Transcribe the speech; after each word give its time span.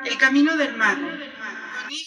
El 0.00 0.18
camino 0.18 0.56
del 0.56 0.76
mago. 0.76 1.06
Y. 1.90 2.06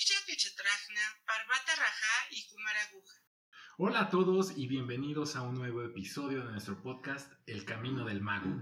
Hola 3.77 4.02
a 4.02 4.10
todos 4.10 4.58
y 4.58 4.68
bienvenidos 4.68 5.36
a 5.36 5.44
un 5.44 5.55
nuevo 5.55 5.81
episodio 5.84 6.44
de 6.44 6.52
nuestro 6.52 6.82
podcast 6.82 7.32
El 7.46 7.63
Camino 7.63 8.04
del 8.04 8.21
Mago. 8.21 8.62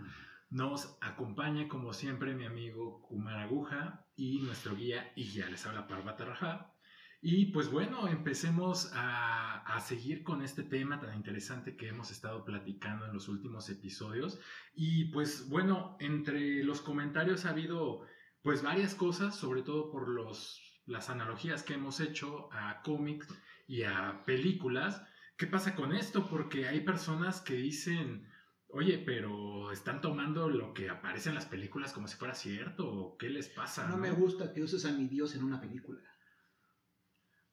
Nos 0.50 0.98
acompaña 1.02 1.68
como 1.68 1.94
siempre 1.94 2.36
mi 2.36 2.46
amigo 2.46 3.02
Kumaraguja 3.02 4.06
y 4.16 4.42
nuestro 4.42 4.76
guía 4.76 5.12
Igya. 5.16 5.50
Les 5.50 5.66
habla 5.66 5.88
Parvata 5.88 6.26
Raja. 6.26 6.74
Y 7.22 7.48
pues 7.48 7.72
bueno, 7.72 8.08
empecemos 8.08 8.92
a, 8.94 9.62
a, 9.62 9.80
seguir 9.80 10.24
con 10.24 10.44
este 10.44 10.64
tema 10.64 11.00
tan 11.00 11.16
interesante 11.16 11.78
que 11.78 11.88
hemos 11.88 12.12
estado 12.12 12.44
platicando 12.44 13.06
en 13.06 13.14
los 13.14 13.30
últimos 13.30 13.70
episodios. 13.70 14.40
Y 14.76 15.06
pues 15.06 15.48
bueno, 15.50 15.96
entre 16.00 16.64
los 16.64 16.82
comentarios 16.82 17.46
ha 17.46 17.52
habido 17.52 18.06
pues 18.44 18.62
varias 18.62 18.94
cosas, 18.94 19.36
sobre 19.36 19.62
todo 19.62 19.90
por 19.90 20.10
los, 20.10 20.62
las 20.86 21.10
analogías 21.10 21.64
que 21.64 21.74
hemos 21.74 22.00
hecho 22.00 22.50
a 22.52 22.82
cómics 22.82 23.28
y 23.68 23.84
a 23.84 24.24
películas. 24.26 25.02
¿Qué 25.38 25.48
pasa 25.48 25.76
con 25.76 25.96
esto? 25.96 26.28
Porque 26.30 26.68
hay 26.68 26.82
personas 26.82 27.42
que 27.42 27.56
dicen, 27.56 28.30
oye, 28.68 29.00
pero 29.00 29.72
están 29.72 30.02
tomando 30.02 30.50
lo 30.50 30.74
que 30.74 30.90
aparece 30.90 31.30
en 31.30 31.36
las 31.36 31.46
películas 31.46 31.94
como 31.94 32.08
si 32.08 32.18
fuera 32.18 32.36
cierto, 32.36 32.88
¿o 32.88 33.18
¿qué 33.18 33.30
les 33.30 33.48
pasa? 33.50 33.88
No, 33.88 33.96
no 33.96 33.98
me 33.98 34.12
gusta 34.12 34.54
que 34.54 34.62
uses 34.62 34.86
a 34.86 34.92
mi 34.92 35.08
Dios 35.08 35.34
en 35.36 35.44
una 35.44 35.62
película. 35.62 36.02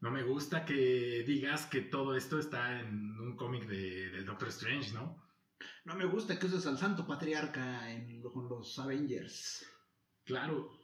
No 0.01 0.11
me 0.11 0.23
gusta 0.23 0.65
que 0.65 1.23
digas 1.27 1.67
que 1.67 1.83
todo 1.83 2.17
esto 2.17 2.39
está 2.39 2.81
en 2.81 3.21
un 3.21 3.37
cómic 3.37 3.67
de, 3.69 4.11
del 4.11 4.25
Doctor 4.25 4.49
Strange, 4.49 4.93
¿no? 4.93 5.23
No 5.85 5.95
me 5.95 6.07
gusta 6.07 6.39
que 6.39 6.47
uses 6.47 6.67
al 6.67 6.79
Santo 6.79 7.07
Patriarca 7.07 7.91
en, 7.91 8.23
con 8.23 8.49
los 8.49 8.79
Avengers. 8.79 9.67
Claro. 10.25 10.80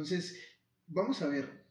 Entonces, 0.00 0.40
vamos 0.86 1.20
a 1.20 1.28
ver, 1.28 1.66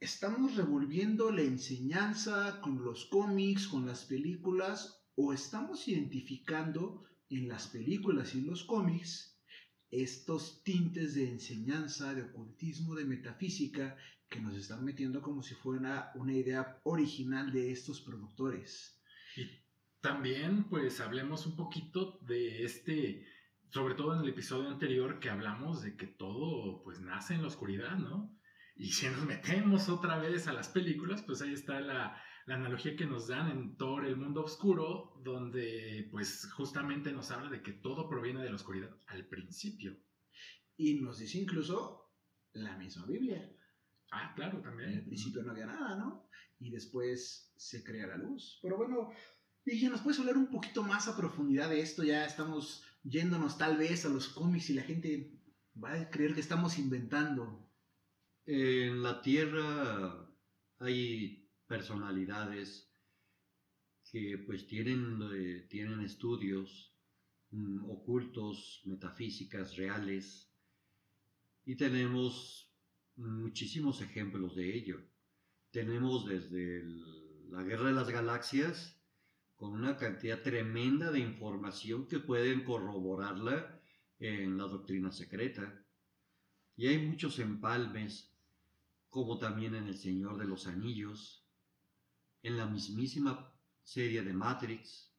¿estamos 0.00 0.56
revolviendo 0.56 1.30
la 1.30 1.42
enseñanza 1.42 2.58
con 2.62 2.82
los 2.82 3.04
cómics, 3.04 3.66
con 3.68 3.84
las 3.84 4.06
películas, 4.06 5.04
o 5.14 5.34
estamos 5.34 5.86
identificando 5.86 7.04
en 7.28 7.48
las 7.48 7.66
películas 7.66 8.34
y 8.34 8.38
en 8.38 8.46
los 8.46 8.64
cómics 8.64 9.38
estos 9.90 10.64
tintes 10.64 11.16
de 11.16 11.28
enseñanza, 11.28 12.14
de 12.14 12.22
ocultismo, 12.22 12.94
de 12.94 13.04
metafísica 13.04 13.94
que 14.30 14.40
nos 14.40 14.56
están 14.56 14.82
metiendo 14.82 15.20
como 15.20 15.42
si 15.42 15.54
fuera 15.54 16.12
una 16.14 16.32
idea 16.32 16.80
original 16.84 17.52
de 17.52 17.72
estos 17.72 18.00
productores. 18.00 19.02
Y 19.36 19.50
también, 20.00 20.64
pues, 20.70 20.98
hablemos 21.00 21.44
un 21.44 21.56
poquito 21.56 22.20
de 22.22 22.64
este, 22.64 23.26
sobre 23.70 23.94
todo 23.94 24.14
en 24.14 24.22
el 24.22 24.28
episodio 24.28 24.68
anterior 24.68 25.18
que 25.18 25.30
hablamos 25.30 25.82
de 25.82 25.96
que 25.96 26.06
todo, 26.06 26.82
pues, 26.82 27.00
nace 27.00 27.34
en 27.34 27.42
la 27.42 27.48
oscuridad, 27.48 27.96
¿no? 27.98 28.36
Y 28.76 28.90
si 28.92 29.08
nos 29.08 29.24
metemos 29.24 29.88
otra 29.88 30.18
vez 30.18 30.46
a 30.48 30.52
las 30.52 30.68
películas, 30.68 31.22
pues 31.22 31.40
ahí 31.40 31.54
está 31.54 31.80
la, 31.80 32.22
la 32.46 32.54
analogía 32.54 32.94
que 32.94 33.06
nos 33.06 33.26
dan 33.26 33.50
en 33.50 33.76
Thor, 33.76 34.06
el 34.06 34.16
mundo 34.16 34.44
oscuro, 34.44 35.20
donde 35.24 36.08
pues 36.12 36.48
justamente 36.52 37.12
nos 37.12 37.30
habla 37.32 37.50
de 37.50 37.60
que 37.60 37.72
todo 37.72 38.08
proviene 38.08 38.42
de 38.42 38.50
la 38.50 38.56
oscuridad 38.56 38.90
al 39.06 39.26
principio. 39.26 39.96
Y 40.76 41.00
nos 41.00 41.18
dice 41.18 41.38
incluso 41.38 42.12
la 42.52 42.76
misma 42.76 43.04
Biblia. 43.06 43.50
Ah, 44.12 44.32
claro, 44.36 44.60
también. 44.60 44.90
En 44.90 44.98
el 44.98 45.06
principio 45.06 45.42
no 45.42 45.50
había 45.50 45.66
nada, 45.66 45.96
¿no? 45.96 46.28
Y 46.58 46.70
después 46.70 47.52
se 47.56 47.82
crea 47.82 48.06
la 48.06 48.16
luz. 48.16 48.60
Pero 48.62 48.76
bueno, 48.76 49.10
dije, 49.64 49.88
¿nos 49.88 50.02
puedes 50.02 50.20
hablar 50.20 50.36
un 50.36 50.48
poquito 50.48 50.84
más 50.84 51.08
a 51.08 51.16
profundidad 51.16 51.68
de 51.68 51.80
esto? 51.80 52.04
Ya 52.04 52.24
estamos 52.24 52.85
yéndonos 53.08 53.56
tal 53.56 53.76
vez 53.76 54.04
a 54.04 54.08
los 54.08 54.28
cómics 54.28 54.70
y 54.70 54.74
la 54.74 54.82
gente 54.82 55.32
va 55.82 55.92
a 55.92 56.10
creer 56.10 56.34
que 56.34 56.40
estamos 56.40 56.78
inventando. 56.78 57.68
En 58.44 59.02
la 59.02 59.20
Tierra 59.22 60.28
hay 60.78 61.48
personalidades 61.66 62.90
que 64.10 64.38
pues 64.46 64.66
tienen, 64.66 65.18
eh, 65.34 65.66
tienen 65.68 66.00
estudios 66.00 66.94
mm, 67.50 67.90
ocultos, 67.90 68.82
metafísicas, 68.84 69.76
reales, 69.76 70.52
y 71.64 71.76
tenemos 71.76 72.72
muchísimos 73.16 74.00
ejemplos 74.00 74.54
de 74.54 74.76
ello. 74.76 75.00
Tenemos 75.72 76.26
desde 76.26 76.84
la 77.50 77.62
Guerra 77.64 77.88
de 77.88 77.94
las 77.94 78.08
Galaxias, 78.08 78.96
con 79.56 79.72
una 79.72 79.96
cantidad 79.96 80.42
tremenda 80.42 81.10
de 81.10 81.20
información 81.20 82.06
que 82.06 82.18
pueden 82.18 82.62
corroborarla 82.62 83.80
en 84.18 84.58
la 84.58 84.64
doctrina 84.64 85.10
secreta. 85.10 85.82
Y 86.76 86.88
hay 86.88 86.98
muchos 86.98 87.38
empalmes, 87.38 88.36
como 89.08 89.38
también 89.38 89.74
en 89.74 89.86
El 89.86 89.96
Señor 89.96 90.36
de 90.36 90.44
los 90.44 90.66
Anillos, 90.66 91.46
en 92.42 92.58
la 92.58 92.66
mismísima 92.66 93.52
serie 93.82 94.22
de 94.22 94.34
Matrix. 94.34 95.14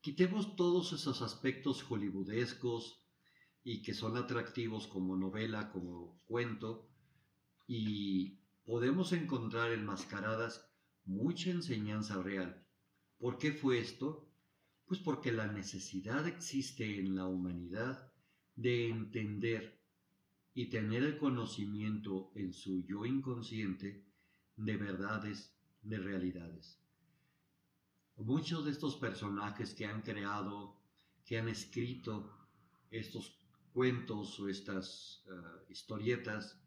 Quitemos 0.00 0.56
todos 0.56 0.92
esos 0.94 1.20
aspectos 1.20 1.82
hollywoodescos 1.82 3.04
y 3.62 3.82
que 3.82 3.92
son 3.92 4.16
atractivos 4.16 4.86
como 4.86 5.16
novela, 5.16 5.70
como 5.70 6.22
cuento, 6.24 6.88
y 7.66 8.40
podemos 8.64 9.12
encontrar 9.12 9.72
enmascaradas 9.72 10.66
mucha 11.04 11.50
enseñanza 11.50 12.22
real. 12.22 12.66
¿Por 13.20 13.36
qué 13.36 13.52
fue 13.52 13.78
esto? 13.78 14.26
Pues 14.86 14.98
porque 14.98 15.30
la 15.30 15.46
necesidad 15.46 16.26
existe 16.26 16.98
en 16.98 17.14
la 17.14 17.26
humanidad 17.26 18.10
de 18.56 18.88
entender 18.88 19.78
y 20.54 20.70
tener 20.70 21.02
el 21.02 21.18
conocimiento 21.18 22.32
en 22.34 22.54
su 22.54 22.82
yo 22.86 23.04
inconsciente 23.04 24.06
de 24.56 24.76
verdades, 24.78 25.54
de 25.82 25.98
realidades. 25.98 26.80
Muchos 28.16 28.64
de 28.64 28.70
estos 28.70 28.96
personajes 28.96 29.74
que 29.74 29.84
han 29.84 30.00
creado, 30.00 30.80
que 31.26 31.38
han 31.38 31.48
escrito 31.48 32.48
estos 32.90 33.38
cuentos 33.74 34.40
o 34.40 34.48
estas 34.48 35.26
uh, 35.26 35.70
historietas, 35.70 36.58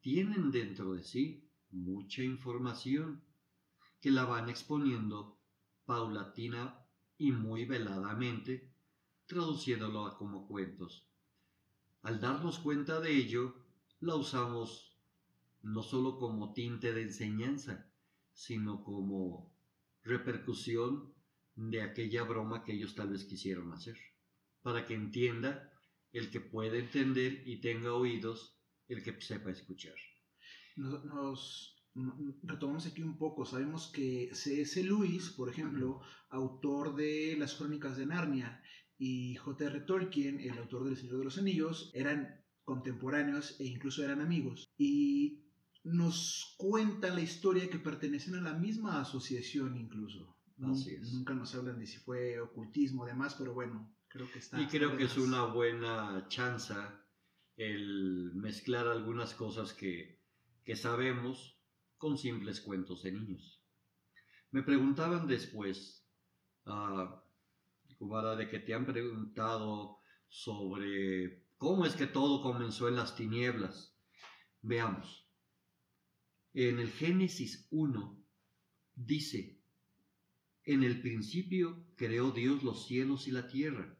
tienen 0.00 0.50
dentro 0.50 0.94
de 0.94 1.04
sí 1.04 1.48
mucha 1.70 2.24
información 2.24 3.22
que 4.00 4.10
la 4.10 4.24
van 4.24 4.48
exponiendo 4.48 5.37
paulatina 5.88 6.78
y 7.16 7.32
muy 7.32 7.64
veladamente, 7.64 8.70
traduciéndolo 9.24 10.18
como 10.18 10.46
cuentos. 10.46 11.08
Al 12.02 12.20
darnos 12.20 12.58
cuenta 12.58 13.00
de 13.00 13.16
ello, 13.16 13.54
la 14.00 14.14
usamos 14.14 14.94
no 15.62 15.82
solo 15.82 16.18
como 16.18 16.52
tinte 16.52 16.92
de 16.92 17.04
enseñanza, 17.04 17.90
sino 18.34 18.84
como 18.84 19.50
repercusión 20.02 21.14
de 21.56 21.80
aquella 21.80 22.22
broma 22.22 22.64
que 22.64 22.74
ellos 22.74 22.94
tal 22.94 23.08
vez 23.08 23.24
quisieron 23.24 23.72
hacer, 23.72 23.96
para 24.60 24.84
que 24.84 24.92
entienda 24.92 25.72
el 26.12 26.30
que 26.30 26.42
puede 26.42 26.80
entender 26.80 27.48
y 27.48 27.62
tenga 27.62 27.94
oídos, 27.94 28.58
el 28.88 29.02
que 29.02 29.18
sepa 29.22 29.50
escuchar. 29.50 29.96
Nos, 30.76 31.02
nos 31.06 31.77
retomamos 32.42 32.86
aquí 32.86 33.02
un 33.02 33.16
poco, 33.16 33.44
sabemos 33.44 33.90
que 33.92 34.30
C.S. 34.32 34.82
Lewis, 34.82 35.30
por 35.30 35.48
ejemplo, 35.48 36.00
autor 36.30 36.94
de 36.96 37.36
las 37.38 37.54
Crónicas 37.54 37.96
de 37.96 38.06
Narnia, 38.06 38.62
y 38.98 39.36
J.R. 39.36 39.80
Tolkien, 39.82 40.40
el 40.40 40.58
autor 40.58 40.84
del 40.84 40.96
Señor 40.96 41.18
de 41.18 41.24
los 41.24 41.38
Anillos, 41.38 41.90
eran 41.94 42.42
contemporáneos 42.64 43.58
e 43.60 43.64
incluso 43.64 44.04
eran 44.04 44.20
amigos. 44.20 44.68
Y 44.76 45.44
nos 45.84 46.54
cuentan 46.58 47.14
la 47.14 47.22
historia 47.22 47.70
que 47.70 47.78
pertenecen 47.78 48.34
a 48.34 48.42
la 48.42 48.54
misma 48.54 49.00
asociación 49.00 49.76
incluso. 49.76 50.36
Así 50.62 50.90
es. 50.90 51.12
Nunca 51.12 51.34
nos 51.34 51.54
hablan 51.54 51.78
de 51.78 51.86
si 51.86 51.98
fue 51.98 52.40
ocultismo 52.40 53.02
o 53.02 53.06
demás, 53.06 53.36
pero 53.38 53.54
bueno, 53.54 53.94
creo 54.08 54.30
que 54.30 54.40
está. 54.40 54.60
Y 54.60 54.66
creo 54.66 54.96
que 54.96 55.04
es 55.04 55.16
una 55.16 55.44
buena 55.44 56.26
chance 56.28 56.74
el 57.56 58.32
mezclar 58.34 58.88
algunas 58.88 59.34
cosas 59.34 59.72
que, 59.72 60.20
que 60.64 60.76
sabemos 60.76 61.57
con 61.98 62.16
simples 62.16 62.60
cuentos 62.60 63.02
de 63.02 63.12
niños. 63.12 63.60
Me 64.50 64.62
preguntaban 64.62 65.26
después, 65.26 66.06
uh, 66.66 67.06
Cubara, 67.98 68.36
de 68.36 68.48
que 68.48 68.60
te 68.60 68.72
han 68.72 68.86
preguntado 68.86 69.98
sobre 70.28 71.42
cómo 71.58 71.84
es 71.84 71.94
que 71.94 72.06
todo 72.06 72.42
comenzó 72.42 72.88
en 72.88 72.96
las 72.96 73.16
tinieblas. 73.16 73.94
Veamos. 74.62 75.26
En 76.54 76.78
el 76.78 76.90
Génesis 76.90 77.66
1 77.70 78.24
dice, 78.94 79.60
en 80.64 80.82
el 80.82 81.00
principio 81.00 81.84
creó 81.96 82.30
Dios 82.30 82.62
los 82.62 82.86
cielos 82.86 83.26
y 83.26 83.32
la 83.32 83.48
tierra, 83.48 83.96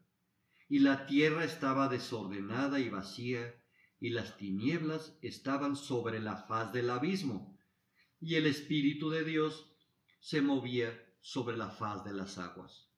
y 0.67 0.79
la 0.79 1.05
tierra 1.05 1.43
estaba 1.43 1.89
desordenada 1.89 2.79
y 2.79 2.89
vacía, 2.89 3.55
y 3.99 4.11
las 4.11 4.37
tinieblas 4.37 5.17
estaban 5.21 5.75
sobre 5.75 6.19
la 6.19 6.37
faz 6.37 6.71
del 6.71 6.89
abismo, 6.89 7.58
y 8.21 8.35
el 8.35 8.45
Espíritu 8.45 9.09
de 9.09 9.23
Dios 9.23 9.71
se 10.19 10.41
movía 10.41 10.97
sobre 11.21 11.57
la 11.57 11.69
faz 11.69 12.03
de 12.03 12.13
las 12.13 12.37
aguas. 12.37 12.89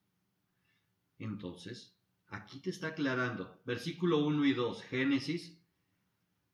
Entonces, 1.18 1.98
aquí 2.28 2.60
te 2.60 2.70
está 2.70 2.88
aclarando, 2.88 3.62
versículo 3.66 4.26
1 4.26 4.46
y 4.46 4.54
2, 4.54 4.84
Génesis, 4.84 5.62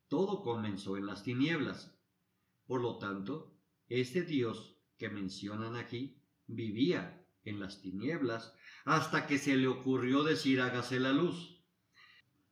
todo 0.08 0.42
comenzó 0.42 0.98
en 0.98 1.06
las 1.06 1.24
tinieblas. 1.24 1.98
Por 2.66 2.82
lo 2.82 2.98
tanto, 2.98 3.58
este 3.88 4.24
Dios 4.24 4.78
que 4.98 5.10
mencionan 5.10 5.76
aquí 5.76 6.22
vivía 6.48 7.26
en 7.44 7.60
las 7.60 7.82
tinieblas 7.82 8.54
hasta 8.86 9.28
que 9.28 9.38
se 9.38 9.56
le 9.56 9.68
ocurrió 9.68 10.24
decir 10.24 10.60
hágase 10.60 11.00
la 11.00 11.14
luz. 11.14 11.62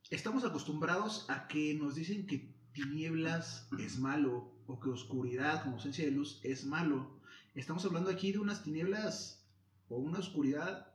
Estamos 0.09 0.45
acostumbrados 0.45 1.29
a 1.29 1.47
que 1.47 1.73
nos 1.73 1.95
dicen 1.95 2.27
que 2.27 2.55
tinieblas 2.71 3.67
es 3.79 3.99
malo 3.99 4.54
o 4.67 4.79
que 4.79 4.89
oscuridad 4.89 5.63
como 5.63 5.75
ausencia 5.75 6.05
de 6.05 6.11
luz 6.11 6.39
es 6.43 6.65
malo. 6.65 7.19
Estamos 7.53 7.85
hablando 7.85 8.09
aquí 8.09 8.31
de 8.31 8.39
unas 8.39 8.63
tinieblas 8.63 9.45
o 9.87 9.97
una 9.97 10.19
oscuridad 10.19 10.91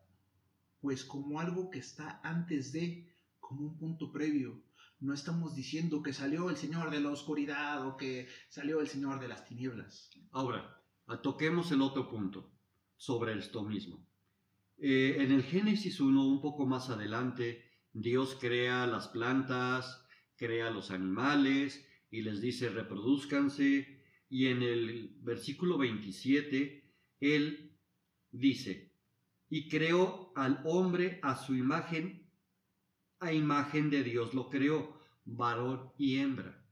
pues 0.80 1.04
como 1.04 1.40
algo 1.40 1.70
que 1.70 1.78
está 1.78 2.20
antes 2.22 2.72
de, 2.72 3.14
como 3.38 3.66
un 3.66 3.78
punto 3.78 4.12
previo. 4.12 4.62
No 4.98 5.14
estamos 5.14 5.54
diciendo 5.54 6.02
que 6.02 6.12
salió 6.12 6.50
el 6.50 6.56
Señor 6.56 6.90
de 6.90 7.00
la 7.00 7.10
oscuridad 7.10 7.86
o 7.86 7.96
que 7.96 8.28
salió 8.48 8.80
el 8.80 8.88
Señor 8.88 9.20
de 9.20 9.28
las 9.28 9.44
tinieblas. 9.46 10.10
Ahora, 10.30 10.82
toquemos 11.22 11.70
el 11.72 11.82
otro 11.82 12.08
punto 12.08 12.50
sobre 12.96 13.38
esto 13.38 13.62
mismo. 13.62 14.06
Eh, 14.78 15.16
en 15.18 15.32
el 15.32 15.42
Génesis 15.42 16.00
1, 16.00 16.26
un 16.26 16.40
poco 16.40 16.66
más 16.66 16.88
adelante, 16.88 17.62
Dios 17.92 18.36
crea 18.40 18.86
las 18.86 19.08
plantas, 19.08 20.06
crea 20.36 20.70
los 20.70 20.90
animales 20.90 21.86
y 22.10 22.22
les 22.22 22.40
dice 22.40 22.68
reproduzcanse. 22.68 24.00
Y 24.28 24.46
en 24.46 24.62
el 24.62 25.16
versículo 25.22 25.78
27, 25.78 26.84
Él 27.20 27.72
dice, 28.30 28.92
y 29.48 29.68
creó 29.68 30.32
al 30.36 30.60
hombre 30.64 31.18
a 31.22 31.36
su 31.36 31.56
imagen, 31.56 32.30
a 33.18 33.32
imagen 33.32 33.90
de 33.90 34.04
Dios 34.04 34.32
lo 34.32 34.48
creó, 34.48 35.00
varón 35.24 35.90
y 35.98 36.18
hembra. 36.18 36.64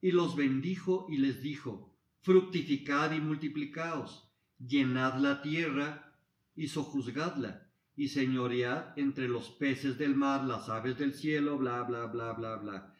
Y 0.00 0.10
los 0.10 0.36
bendijo 0.36 1.06
y 1.08 1.18
les 1.18 1.42
dijo, 1.42 1.96
fructificad 2.20 3.12
y 3.12 3.20
multiplicaos, 3.20 4.28
llenad 4.58 5.18
la 5.20 5.40
tierra 5.40 6.18
y 6.56 6.68
sojuzgadla, 6.68 7.70
y 7.96 8.08
señoread 8.08 8.98
entre 8.98 9.28
los 9.28 9.50
peces 9.50 9.98
del 9.98 10.16
mar, 10.16 10.44
las 10.44 10.68
aves 10.68 10.98
del 10.98 11.14
cielo, 11.14 11.56
bla, 11.58 11.82
bla, 11.84 12.06
bla, 12.06 12.32
bla, 12.32 12.56
bla. 12.56 12.94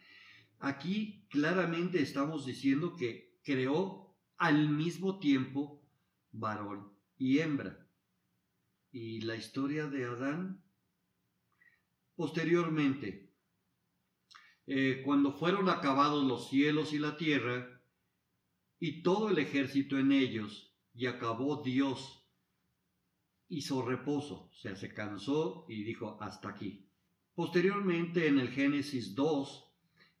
Aquí 0.65 1.27
claramente 1.29 2.01
estamos 2.01 2.43
diciendo 2.43 2.95
que 2.95 3.37
creó 3.43 4.17
al 4.37 4.67
mismo 4.67 5.19
tiempo 5.19 5.87
varón 6.31 6.91
y 7.19 7.37
hembra 7.37 7.87
y 8.91 9.21
la 9.21 9.35
historia 9.35 9.85
de 9.85 10.05
Adán. 10.05 10.63
Posteriormente, 12.15 13.31
eh, 14.65 15.03
cuando 15.05 15.33
fueron 15.33 15.69
acabados 15.69 16.23
los 16.23 16.49
cielos 16.49 16.93
y 16.93 16.97
la 16.97 17.15
tierra, 17.15 17.79
y 18.79 19.03
todo 19.03 19.29
el 19.29 19.37
ejército 19.37 19.99
en 19.99 20.11
ellos, 20.11 20.75
y 20.95 21.05
acabó 21.05 21.61
Dios, 21.61 22.27
hizo 23.49 23.83
reposo, 23.83 24.49
o 24.51 24.55
sea, 24.55 24.75
se 24.75 24.91
cansó 24.91 25.67
y 25.69 25.83
dijo, 25.83 26.17
hasta 26.19 26.49
aquí. 26.49 26.89
Posteriormente, 27.35 28.27
en 28.27 28.39
el 28.39 28.49
Génesis 28.49 29.13
2, 29.13 29.64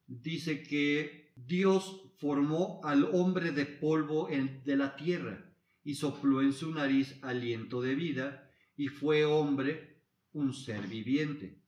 dice 0.07 0.63
que 0.63 1.33
Dios 1.35 2.11
formó 2.17 2.79
al 2.83 3.05
hombre 3.13 3.51
de 3.51 3.65
polvo 3.65 4.27
de 4.29 4.75
la 4.75 4.95
tierra 4.95 5.53
y 5.83 5.95
sopló 5.95 6.41
en 6.41 6.53
su 6.53 6.73
nariz 6.73 7.19
aliento 7.23 7.81
de 7.81 7.95
vida, 7.95 8.49
y 8.75 8.87
fue 8.87 9.23
hombre 9.23 10.01
un 10.33 10.53
ser 10.53 10.87
viviente. 10.87 11.61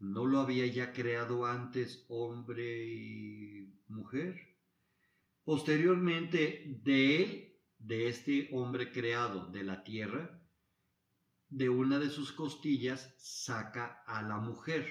¿No 0.00 0.26
lo 0.26 0.40
había 0.40 0.66
ya 0.66 0.92
creado 0.92 1.46
antes 1.46 2.04
hombre 2.08 2.84
y 2.84 3.80
mujer? 3.88 4.56
Posteriormente, 5.44 6.80
de 6.82 7.22
él, 7.22 7.56
de 7.78 8.08
este 8.08 8.48
hombre 8.52 8.92
creado 8.92 9.46
de 9.46 9.62
la 9.62 9.84
tierra, 9.84 10.42
de 11.48 11.68
una 11.68 11.98
de 11.98 12.10
sus 12.10 12.32
costillas 12.32 13.14
saca 13.18 14.02
a 14.06 14.22
la 14.22 14.38
mujer. 14.38 14.86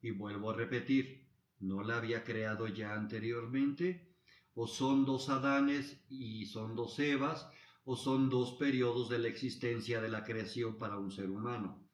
Y 0.00 0.10
vuelvo 0.10 0.50
a 0.50 0.56
repetir, 0.56 1.27
¿no 1.60 1.82
la 1.82 1.98
había 1.98 2.24
creado 2.24 2.68
ya 2.68 2.94
anteriormente? 2.94 4.16
¿O 4.54 4.66
son 4.66 5.04
dos 5.04 5.28
Adanes 5.28 6.04
y 6.08 6.46
son 6.46 6.74
dos 6.74 6.98
Evas? 6.98 7.48
o 7.90 7.96
son 7.96 8.28
dos 8.28 8.58
periodos 8.58 9.08
de 9.08 9.18
la 9.18 9.28
existencia 9.28 10.02
de 10.02 10.10
la 10.10 10.22
creación 10.22 10.76
para 10.76 10.98
un 10.98 11.10
ser 11.10 11.30
humano. 11.30 11.88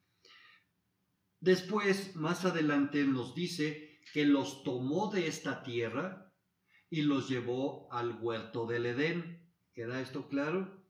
Después, 1.39 2.17
más 2.17 2.43
adelante, 2.43 3.05
nos 3.05 3.33
dice 3.33 4.01
que 4.11 4.25
los 4.25 4.63
tomó 4.63 5.09
de 5.09 5.27
esta 5.27 5.63
tierra 5.63 6.33
y 6.89 7.03
los 7.03 7.29
llevó 7.29 7.89
al 7.93 8.21
huerto 8.21 8.65
del 8.65 8.87
Edén. 8.87 9.49
¿Queda 9.73 10.01
esto 10.01 10.27
claro? 10.27 10.85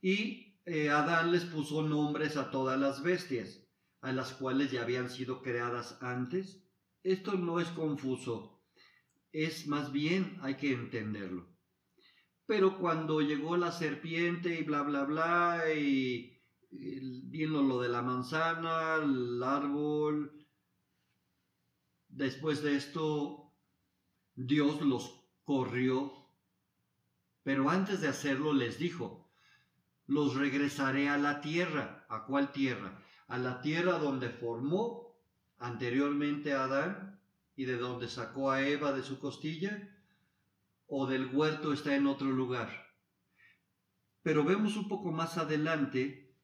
Y 0.00 0.60
eh, 0.64 0.90
Adán 0.90 1.30
les 1.30 1.44
puso 1.44 1.84
nombres 1.84 2.36
a 2.36 2.50
todas 2.50 2.80
las 2.80 3.04
bestias, 3.04 3.64
a 4.00 4.10
las 4.10 4.32
cuales 4.32 4.72
ya 4.72 4.82
habían 4.82 5.08
sido 5.08 5.40
creadas 5.40 5.98
antes. 6.00 6.61
Esto 7.02 7.32
no 7.32 7.58
es 7.58 7.68
confuso, 7.68 8.62
es 9.32 9.66
más 9.66 9.90
bien 9.90 10.38
hay 10.42 10.56
que 10.56 10.72
entenderlo. 10.72 11.48
Pero 12.46 12.78
cuando 12.78 13.20
llegó 13.20 13.56
la 13.56 13.72
serpiente 13.72 14.54
y 14.54 14.62
bla, 14.62 14.82
bla, 14.82 15.04
bla, 15.04 15.72
y, 15.74 16.40
vino 16.70 17.62
lo 17.62 17.80
de 17.80 17.88
la 17.88 18.02
manzana, 18.02 18.96
el 19.02 19.42
árbol, 19.42 20.46
después 22.08 22.62
de 22.62 22.76
esto, 22.76 23.52
Dios 24.34 24.80
los 24.80 25.24
corrió. 25.42 26.28
Pero 27.42 27.68
antes 27.68 28.00
de 28.00 28.08
hacerlo 28.08 28.52
les 28.52 28.78
dijo, 28.78 29.32
los 30.06 30.36
regresaré 30.36 31.08
a 31.08 31.18
la 31.18 31.40
tierra. 31.40 32.06
¿A 32.08 32.26
cuál 32.26 32.52
tierra? 32.52 33.02
A 33.26 33.38
la 33.38 33.60
tierra 33.60 33.98
donde 33.98 34.28
formó 34.28 35.01
anteriormente 35.62 36.52
a 36.52 36.64
Adán 36.64 37.20
y 37.54 37.64
de 37.64 37.76
donde 37.76 38.08
sacó 38.08 38.50
a 38.50 38.66
Eva 38.66 38.92
de 38.92 39.02
su 39.02 39.20
costilla 39.20 39.96
o 40.86 41.06
del 41.06 41.26
huerto 41.26 41.72
está 41.72 41.94
en 41.94 42.08
otro 42.08 42.28
lugar. 42.30 42.70
Pero 44.22 44.44
vemos 44.44 44.76
un 44.76 44.88
poco 44.88 45.12
más 45.12 45.38
adelante 45.38 46.34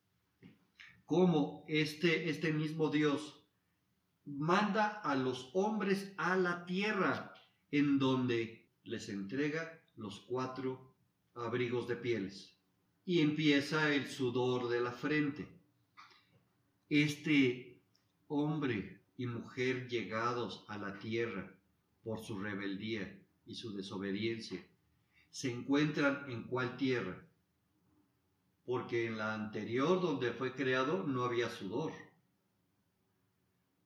cómo 1.04 1.64
este, 1.68 2.30
este 2.30 2.52
mismo 2.52 2.90
Dios 2.90 3.44
manda 4.24 4.86
a 4.86 5.16
los 5.16 5.50
hombres 5.52 6.14
a 6.16 6.36
la 6.36 6.64
tierra 6.64 7.34
en 7.72 7.98
donde 7.98 8.70
les 8.84 9.08
entrega 9.08 9.82
los 9.96 10.20
cuatro 10.20 10.94
abrigos 11.34 11.88
de 11.88 11.96
pieles 11.96 12.56
y 13.04 13.20
empieza 13.20 13.92
el 13.92 14.06
sudor 14.06 14.68
de 14.68 14.80
la 14.80 14.92
frente. 14.92 15.48
Este 16.88 17.82
hombre 18.28 18.97
y 19.18 19.26
mujer 19.26 19.88
llegados 19.88 20.64
a 20.68 20.78
la 20.78 20.98
tierra 20.98 21.52
por 22.02 22.20
su 22.20 22.38
rebeldía 22.38 23.20
y 23.44 23.54
su 23.54 23.74
desobediencia 23.74 24.64
se 25.30 25.50
encuentran 25.52 26.30
en 26.30 26.44
cuál 26.44 26.76
tierra? 26.76 27.26
Porque 28.64 29.06
en 29.06 29.18
la 29.18 29.34
anterior 29.34 30.00
donde 30.00 30.32
fue 30.32 30.54
creado 30.54 31.02
no 31.02 31.24
había 31.24 31.50
sudor. 31.50 31.92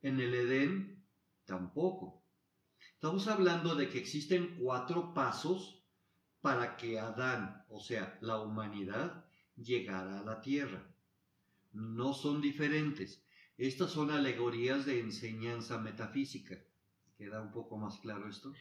En 0.02 0.20
el 0.20 0.34
Edén 0.34 1.04
tampoco. 1.44 2.22
Estamos 2.94 3.26
hablando 3.26 3.74
de 3.74 3.88
que 3.88 3.98
existen 3.98 4.56
cuatro 4.60 5.14
pasos 5.14 5.82
para 6.40 6.76
que 6.76 6.98
Adán, 6.98 7.64
o 7.68 7.80
sea, 7.80 8.18
la 8.20 8.40
humanidad, 8.40 9.24
llegara 9.56 10.20
a 10.20 10.24
la 10.24 10.40
tierra. 10.40 10.84
No 11.72 12.12
son 12.12 12.40
diferentes. 12.40 13.21
Estas 13.58 13.90
son 13.90 14.10
alegorías 14.10 14.86
de 14.86 15.00
enseñanza 15.00 15.78
metafísica. 15.78 16.58
¿Queda 17.16 17.40
un 17.40 17.52
poco 17.52 17.76
más 17.76 17.98
claro 17.98 18.28
esto? 18.28 18.52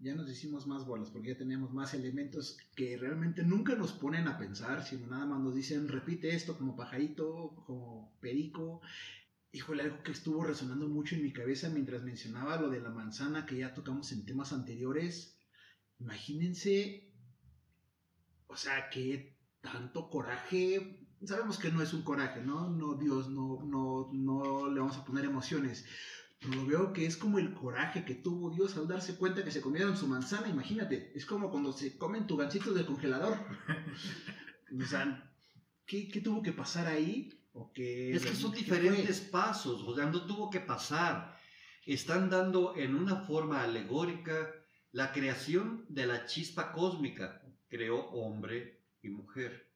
ya 0.00 0.14
nos 0.14 0.30
hicimos 0.30 0.66
más 0.66 0.86
bolas 0.86 1.10
porque 1.10 1.28
ya 1.28 1.38
tenemos 1.38 1.72
más 1.72 1.92
elementos 1.94 2.56
que 2.76 2.96
realmente 2.96 3.42
nunca 3.42 3.74
nos 3.74 3.92
ponen 3.92 4.28
a 4.28 4.38
pensar, 4.38 4.84
sino 4.84 5.06
nada 5.08 5.26
más 5.26 5.40
nos 5.40 5.54
dicen 5.54 5.88
repite 5.88 6.34
esto 6.34 6.56
como 6.56 6.76
pajarito, 6.76 7.64
como 7.66 8.16
perico. 8.20 8.80
Híjole, 9.50 9.82
algo 9.82 10.02
que 10.02 10.12
estuvo 10.12 10.44
resonando 10.44 10.88
mucho 10.88 11.16
en 11.16 11.22
mi 11.22 11.32
cabeza 11.32 11.68
mientras 11.70 12.02
mencionaba 12.02 12.60
lo 12.60 12.68
de 12.70 12.80
la 12.80 12.90
manzana 12.90 13.46
que 13.46 13.58
ya 13.58 13.74
tocamos 13.74 14.12
en 14.12 14.24
temas 14.24 14.52
anteriores. 14.52 15.36
Imagínense, 15.98 17.12
o 18.46 18.56
sea, 18.56 18.90
que 18.90 19.36
tanto 19.60 20.10
coraje, 20.10 21.07
sabemos 21.24 21.58
que 21.58 21.70
no 21.70 21.82
es 21.82 21.92
un 21.92 22.02
coraje, 22.02 22.40
¿no? 22.40 22.70
No, 22.70 22.94
Dios, 22.94 23.28
no, 23.28 23.62
no, 23.64 24.10
no 24.12 24.70
le 24.70 24.80
vamos 24.80 24.96
a 24.96 25.04
poner 25.04 25.24
emociones 25.24 25.84
lo 26.42 26.66
veo 26.66 26.92
que 26.92 27.04
es 27.04 27.16
como 27.16 27.38
el 27.38 27.52
coraje 27.52 28.04
que 28.04 28.14
tuvo 28.14 28.50
Dios 28.50 28.76
al 28.76 28.86
darse 28.86 29.16
cuenta 29.16 29.44
que 29.44 29.50
se 29.50 29.60
comieron 29.60 29.96
su 29.96 30.06
manzana, 30.06 30.48
imagínate, 30.48 31.12
es 31.14 31.26
como 31.26 31.50
cuando 31.50 31.72
se 31.72 31.98
comen 31.98 32.26
tu 32.26 32.36
gancito 32.36 32.72
del 32.72 32.86
congelador. 32.86 33.38
o 34.80 34.86
sea, 34.86 35.32
¿qué, 35.84 36.08
tuvo 36.22 36.42
que 36.42 36.52
pasar 36.52 36.86
ahí? 36.86 37.34
es 37.74 38.24
que 38.24 38.36
son 38.36 38.52
diferentes 38.52 39.20
pasos, 39.20 39.82
o 39.82 39.96
sea, 39.96 40.06
no 40.06 40.26
tuvo 40.26 40.48
que 40.48 40.60
pasar. 40.60 41.36
están 41.84 42.30
dando 42.30 42.76
en 42.76 42.94
una 42.94 43.16
forma 43.16 43.64
alegórica 43.64 44.54
la 44.92 45.12
creación 45.12 45.84
de 45.88 46.06
la 46.06 46.26
chispa 46.26 46.70
cósmica. 46.72 47.42
Creó 47.68 48.10
hombre 48.10 48.84
y 49.02 49.08
mujer, 49.08 49.67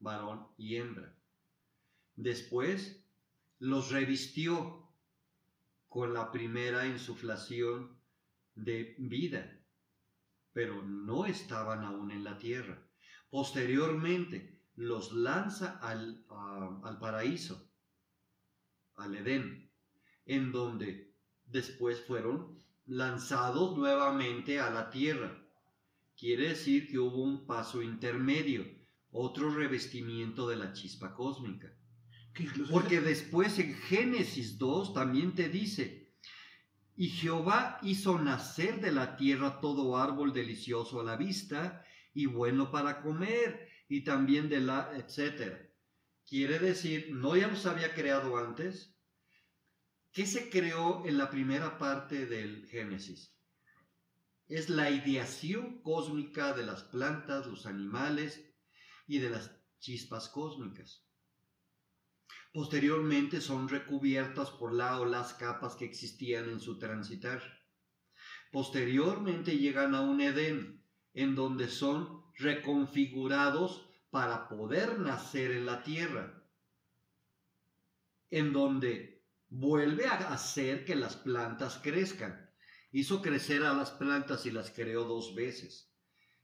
varón 0.00 0.48
y 0.56 0.76
hembra. 0.76 1.14
Después 2.16 3.04
los 3.58 3.90
revistió 3.90 4.88
con 5.88 6.14
la 6.14 6.30
primera 6.32 6.86
insuflación 6.86 8.00
de 8.54 8.96
vida, 8.98 9.60
pero 10.52 10.82
no 10.82 11.26
estaban 11.26 11.84
aún 11.84 12.10
en 12.10 12.24
la 12.24 12.38
tierra. 12.38 12.82
Posteriormente 13.30 14.64
los 14.74 15.12
lanza 15.12 15.78
al, 15.78 16.24
al 16.28 16.98
paraíso, 16.98 17.70
al 18.96 19.14
Edén, 19.14 19.70
en 20.26 20.52
donde 20.52 21.14
después 21.44 22.00
fueron 22.00 22.58
lanzados 22.86 23.76
nuevamente 23.76 24.58
a 24.58 24.70
la 24.70 24.90
tierra. 24.90 25.36
Quiere 26.16 26.48
decir 26.48 26.88
que 26.88 26.98
hubo 26.98 27.22
un 27.22 27.46
paso 27.46 27.82
intermedio, 27.82 28.64
otro 29.12 29.50
revestimiento 29.54 30.48
de 30.48 30.56
la 30.56 30.72
chispa 30.72 31.14
cósmica. 31.14 31.72
Porque 32.70 33.00
después 33.00 33.58
en 33.58 33.74
Génesis 33.74 34.58
2 34.58 34.94
también 34.94 35.34
te 35.34 35.48
dice, 35.48 36.14
y 36.96 37.08
Jehová 37.08 37.78
hizo 37.82 38.18
nacer 38.18 38.80
de 38.80 38.92
la 38.92 39.16
tierra 39.16 39.60
todo 39.60 39.96
árbol 39.96 40.32
delicioso 40.32 41.00
a 41.00 41.04
la 41.04 41.16
vista 41.16 41.84
y 42.12 42.26
bueno 42.26 42.70
para 42.70 43.02
comer, 43.02 43.68
y 43.88 44.04
también 44.04 44.48
de 44.48 44.60
la, 44.60 44.92
etcétera. 44.96 45.60
Quiere 46.26 46.58
decir, 46.58 47.08
¿no 47.12 47.36
ya 47.36 47.48
los 47.48 47.66
había 47.66 47.94
creado 47.94 48.36
antes? 48.36 48.94
¿Qué 50.12 50.26
se 50.26 50.50
creó 50.50 51.04
en 51.06 51.18
la 51.18 51.30
primera 51.30 51.78
parte 51.78 52.26
del 52.26 52.66
Génesis? 52.68 53.34
Es 54.46 54.68
la 54.68 54.90
ideación 54.90 55.80
cósmica 55.82 56.52
de 56.52 56.66
las 56.66 56.82
plantas, 56.82 57.46
los 57.46 57.66
animales 57.66 58.49
y 59.10 59.18
de 59.18 59.28
las 59.28 59.50
chispas 59.80 60.28
cósmicas. 60.28 61.04
Posteriormente 62.52 63.40
son 63.40 63.68
recubiertas 63.68 64.52
por 64.52 64.72
la 64.72 65.00
o 65.00 65.04
las 65.04 65.34
capas 65.34 65.74
que 65.74 65.84
existían 65.84 66.48
en 66.48 66.60
su 66.60 66.78
transitar. 66.78 67.42
Posteriormente 68.52 69.58
llegan 69.58 69.96
a 69.96 70.02
un 70.02 70.20
Edén, 70.20 70.84
en 71.12 71.34
donde 71.34 71.66
son 71.66 72.22
reconfigurados 72.36 73.84
para 74.10 74.48
poder 74.48 75.00
nacer 75.00 75.50
en 75.50 75.66
la 75.66 75.82
tierra, 75.82 76.44
en 78.30 78.52
donde 78.52 79.24
vuelve 79.48 80.06
a 80.06 80.18
hacer 80.32 80.84
que 80.84 80.94
las 80.94 81.16
plantas 81.16 81.80
crezcan. 81.82 82.48
Hizo 82.92 83.22
crecer 83.22 83.64
a 83.64 83.74
las 83.74 83.90
plantas 83.90 84.46
y 84.46 84.52
las 84.52 84.70
creó 84.70 85.02
dos 85.02 85.34
veces. 85.34 85.92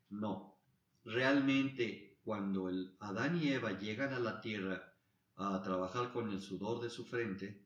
No, 0.09 0.61
realmente 1.05 2.06
cuando 2.27 2.69
el 2.69 2.97
Adán 2.99 3.41
y 3.41 3.53
Eva 3.53 3.79
llegan 3.79 4.13
a 4.13 4.19
la 4.19 4.41
tierra 4.41 4.93
a 5.37 5.63
trabajar 5.63 6.13
con 6.13 6.33
el 6.33 6.41
sudor 6.41 6.83
de 6.83 6.91
su 6.91 7.05
frente, 7.05 7.65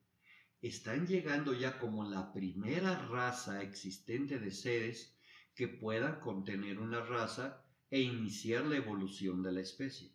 están 0.61 1.07
llegando 1.07 1.55
ya 1.55 1.79
como 1.79 2.05
la 2.05 2.31
primera 2.31 3.09
raza 3.09 3.63
existente 3.63 4.39
de 4.39 4.51
seres 4.51 5.17
que 5.55 5.67
puedan 5.67 6.21
contener 6.21 6.79
una 6.79 7.01
raza 7.01 7.65
e 7.89 8.01
iniciar 8.01 8.67
la 8.67 8.77
evolución 8.77 9.43
de 9.43 9.53
la 9.53 9.63
especie. 9.63 10.15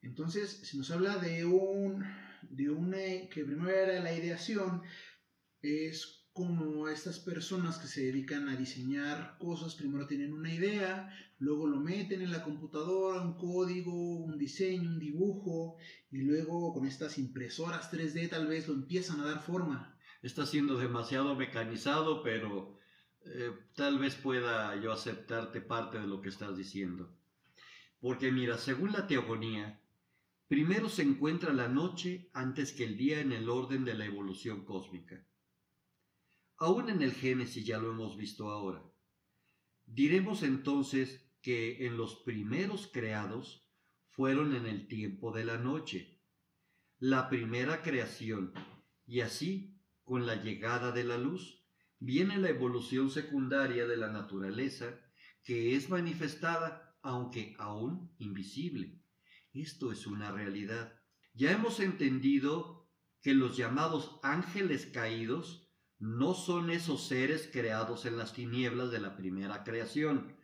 Entonces, 0.00 0.66
si 0.66 0.78
nos 0.78 0.90
habla 0.90 1.18
de 1.18 1.44
un, 1.44 2.02
de 2.48 2.70
una, 2.70 2.96
que 2.96 3.44
primero 3.44 3.68
era 3.68 4.02
la 4.02 4.14
ideación, 4.14 4.82
es 5.60 6.21
como 6.32 6.88
estas 6.88 7.18
personas 7.18 7.78
que 7.78 7.86
se 7.86 8.04
dedican 8.04 8.48
a 8.48 8.56
diseñar 8.56 9.36
cosas, 9.38 9.74
primero 9.74 10.06
tienen 10.06 10.32
una 10.32 10.52
idea, 10.52 11.14
luego 11.38 11.66
lo 11.66 11.78
meten 11.78 12.22
en 12.22 12.32
la 12.32 12.42
computadora, 12.42 13.20
un 13.20 13.36
código, 13.36 13.92
un 13.92 14.38
diseño, 14.38 14.88
un 14.88 14.98
dibujo, 14.98 15.76
y 16.10 16.22
luego 16.22 16.72
con 16.72 16.86
estas 16.86 17.18
impresoras 17.18 17.92
3D 17.92 18.30
tal 18.30 18.46
vez 18.46 18.66
lo 18.66 18.74
empiezan 18.74 19.20
a 19.20 19.26
dar 19.26 19.42
forma. 19.42 19.94
Está 20.22 20.46
siendo 20.46 20.78
demasiado 20.78 21.34
mecanizado, 21.34 22.22
pero 22.22 22.78
eh, 23.26 23.52
tal 23.74 23.98
vez 23.98 24.14
pueda 24.14 24.74
yo 24.80 24.90
aceptarte 24.90 25.60
parte 25.60 25.98
de 25.98 26.06
lo 26.06 26.22
que 26.22 26.30
estás 26.30 26.56
diciendo. 26.56 27.14
Porque 28.00 28.32
mira, 28.32 28.56
según 28.56 28.92
la 28.92 29.06
teogonía, 29.06 29.80
primero 30.48 30.88
se 30.88 31.02
encuentra 31.02 31.52
la 31.52 31.68
noche 31.68 32.30
antes 32.32 32.72
que 32.72 32.84
el 32.84 32.96
día 32.96 33.20
en 33.20 33.32
el 33.32 33.50
orden 33.50 33.84
de 33.84 33.94
la 33.94 34.06
evolución 34.06 34.64
cósmica. 34.64 35.24
Aún 36.62 36.88
en 36.90 37.02
el 37.02 37.12
Génesis 37.12 37.66
ya 37.66 37.78
lo 37.78 37.90
hemos 37.90 38.16
visto 38.16 38.48
ahora. 38.48 38.80
Diremos 39.84 40.44
entonces 40.44 41.28
que 41.40 41.86
en 41.86 41.96
los 41.96 42.14
primeros 42.14 42.86
creados 42.86 43.68
fueron 44.10 44.54
en 44.54 44.66
el 44.66 44.86
tiempo 44.86 45.32
de 45.32 45.44
la 45.44 45.58
noche, 45.58 46.20
la 47.00 47.28
primera 47.28 47.82
creación, 47.82 48.54
y 49.06 49.22
así, 49.22 49.76
con 50.04 50.24
la 50.24 50.36
llegada 50.36 50.92
de 50.92 51.02
la 51.02 51.18
luz, 51.18 51.64
viene 51.98 52.38
la 52.38 52.50
evolución 52.50 53.10
secundaria 53.10 53.88
de 53.88 53.96
la 53.96 54.12
naturaleza 54.12 55.00
que 55.42 55.74
es 55.74 55.90
manifestada 55.90 56.96
aunque 57.02 57.56
aún 57.58 58.14
invisible. 58.18 59.02
Esto 59.52 59.90
es 59.90 60.06
una 60.06 60.30
realidad. 60.30 60.96
Ya 61.34 61.50
hemos 61.50 61.80
entendido 61.80 62.88
que 63.20 63.34
los 63.34 63.56
llamados 63.56 64.20
ángeles 64.22 64.86
caídos 64.86 65.61
no 66.02 66.34
son 66.34 66.70
esos 66.70 67.06
seres 67.06 67.48
creados 67.50 68.04
en 68.04 68.18
las 68.18 68.34
tinieblas 68.34 68.90
de 68.90 69.00
la 69.00 69.16
primera 69.16 69.64
creación. 69.64 70.36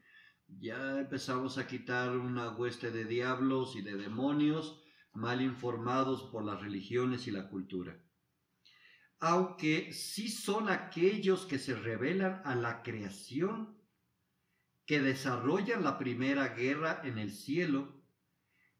Ya 0.47 1.01
empezamos 1.01 1.59
a 1.59 1.67
quitar 1.67 2.17
una 2.17 2.51
hueste 2.51 2.91
de 2.91 3.05
diablos 3.05 3.77
y 3.77 3.83
de 3.83 3.97
demonios 3.97 4.83
mal 5.13 5.43
informados 5.43 6.23
por 6.33 6.45
las 6.45 6.63
religiones 6.63 7.27
y 7.27 7.33
la 7.33 7.49
cultura 7.49 8.01
aunque 9.21 9.93
sí 9.93 10.29
son 10.29 10.69
aquellos 10.69 11.47
que 11.47 11.59
se 11.59 11.75
revelan 11.75 12.41
a 12.45 12.55
la 12.55 12.83
creación, 12.83 13.77
que 14.87 15.01
desarrollan 15.01 15.83
la 15.83 15.99
primera 15.99 16.49
guerra 16.49 17.01
en 17.05 17.19
el 17.19 17.33
cielo, 17.33 18.01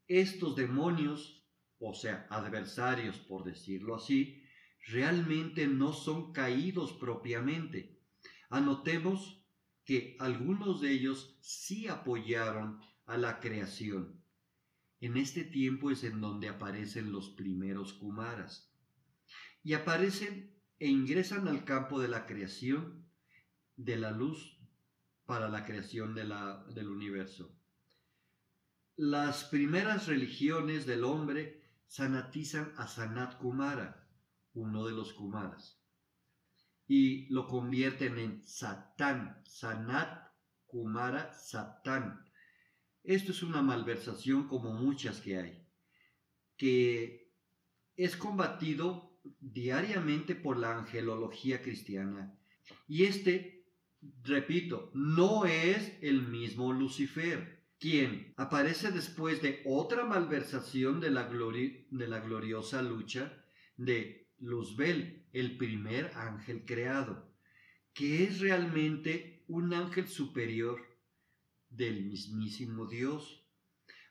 estos 0.07 0.55
demonios, 0.55 1.45
o 1.79 1.93
sea, 1.93 2.25
adversarios 2.29 3.17
por 3.17 3.43
decirlo 3.43 3.95
así, 3.95 4.38
realmente 4.87 5.67
no 5.67 5.93
son 5.93 6.31
caídos 6.33 6.93
propiamente. 6.93 7.99
Anotemos 8.49 9.43
que 9.85 10.15
algunos 10.19 10.81
de 10.81 10.91
ellos 10.91 11.37
sí 11.41 11.87
apoyaron 11.87 12.79
a 13.05 13.17
la 13.17 13.39
creación. 13.39 14.21
En 15.01 15.17
este 15.17 15.43
tiempo 15.43 15.91
es 15.91 16.03
en 16.03 16.21
donde 16.21 16.49
aparecen 16.49 17.11
los 17.11 17.29
primeros 17.29 17.93
Kumaras 17.93 18.71
y 19.63 19.73
aparecen 19.73 20.53
e 20.79 20.87
ingresan 20.87 21.47
al 21.47 21.63
campo 21.65 21.99
de 21.99 22.07
la 22.07 22.25
creación 22.25 23.05
de 23.75 23.97
la 23.97 24.11
luz 24.11 24.57
para 25.25 25.47
la 25.47 25.65
creación 25.65 26.15
de 26.15 26.23
la, 26.23 26.63
del 26.73 26.89
universo. 26.89 27.55
Las 28.95 29.45
primeras 29.45 30.07
religiones 30.07 30.85
del 30.85 31.03
hombre 31.03 31.63
sanatizan 31.87 32.73
a 32.77 32.87
Sanat 32.87 33.37
Kumara, 33.37 33.98
uno 34.59 34.85
de 34.85 34.93
los 34.93 35.13
Kumaras, 35.13 35.79
y 36.87 37.27
lo 37.33 37.47
convierten 37.47 38.17
en 38.17 38.47
Satán, 38.47 39.41
Sanat 39.45 40.29
Kumara 40.65 41.33
Satán. 41.33 42.25
Esto 43.03 43.31
es 43.31 43.43
una 43.43 43.61
malversación 43.61 44.47
como 44.47 44.73
muchas 44.73 45.21
que 45.21 45.37
hay, 45.37 45.67
que 46.57 47.31
es 47.95 48.15
combatido 48.17 49.19
diariamente 49.39 50.35
por 50.35 50.57
la 50.57 50.77
angelología 50.77 51.61
cristiana. 51.61 52.37
Y 52.87 53.05
este, 53.05 53.65
repito, 54.23 54.91
no 54.93 55.45
es 55.45 55.97
el 56.01 56.27
mismo 56.27 56.73
Lucifer, 56.73 57.65
quien 57.79 58.33
aparece 58.37 58.91
después 58.91 59.41
de 59.41 59.61
otra 59.65 60.05
malversación 60.05 60.99
de 60.99 61.11
la, 61.11 61.29
de 61.29 62.07
la 62.07 62.19
gloriosa 62.19 62.81
lucha 62.81 63.43
de 63.77 64.28
Luzbel, 64.39 65.25
el 65.33 65.57
primer 65.57 66.11
ángel 66.15 66.65
creado, 66.65 67.29
que 67.93 68.23
es 68.23 68.39
realmente 68.39 69.43
un 69.47 69.73
ángel 69.73 70.07
superior 70.07 70.85
del 71.69 72.05
mismísimo 72.05 72.87
Dios, 72.87 73.45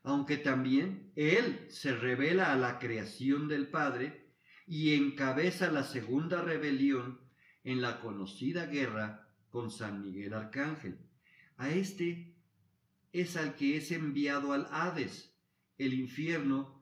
aunque 0.02 0.37
también 0.37 1.12
él 1.16 1.66
se 1.70 1.94
revela 1.94 2.52
a 2.52 2.56
la 2.56 2.78
creación 2.78 3.49
del 3.49 3.68
Padre 3.68 4.32
y 4.66 4.94
encabeza 4.94 5.70
la 5.70 5.82
segunda 5.82 6.42
rebelión 6.42 7.20
en 7.64 7.80
la 7.80 8.00
conocida 8.00 8.66
guerra 8.66 9.28
con 9.49 9.70
San 9.70 10.02
Miguel 10.02 10.35
Arcángel. 10.35 10.99
A 11.56 11.70
este 11.70 12.37
es 13.12 13.37
al 13.37 13.56
que 13.56 13.76
es 13.76 13.90
enviado 13.90 14.52
al 14.52 14.66
Hades, 14.70 15.35
el 15.78 15.94
infierno, 15.94 16.77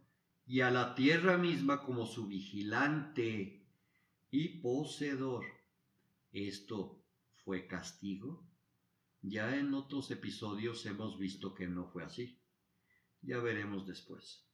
y 0.47 0.61
a 0.61 0.71
la 0.71 0.95
tierra 0.95 1.37
misma 1.37 1.83
como 1.83 2.07
su 2.07 2.27
vigilante 2.27 3.67
y 4.31 4.61
poseedor. 4.61 5.45
¿esto 6.33 7.03
fue 7.45 7.67
castigo? 7.67 8.47
Ya 9.23 9.57
en 9.57 9.75
otros 9.75 10.11
episodios 10.11 10.85
hemos 10.87 11.19
visto 11.19 11.55
que 11.55 11.67
no 11.67 11.87
fue 11.87 12.05
así. 12.05 12.41
Ya 13.23 13.39
veremos 13.39 13.87
después. 13.87 14.47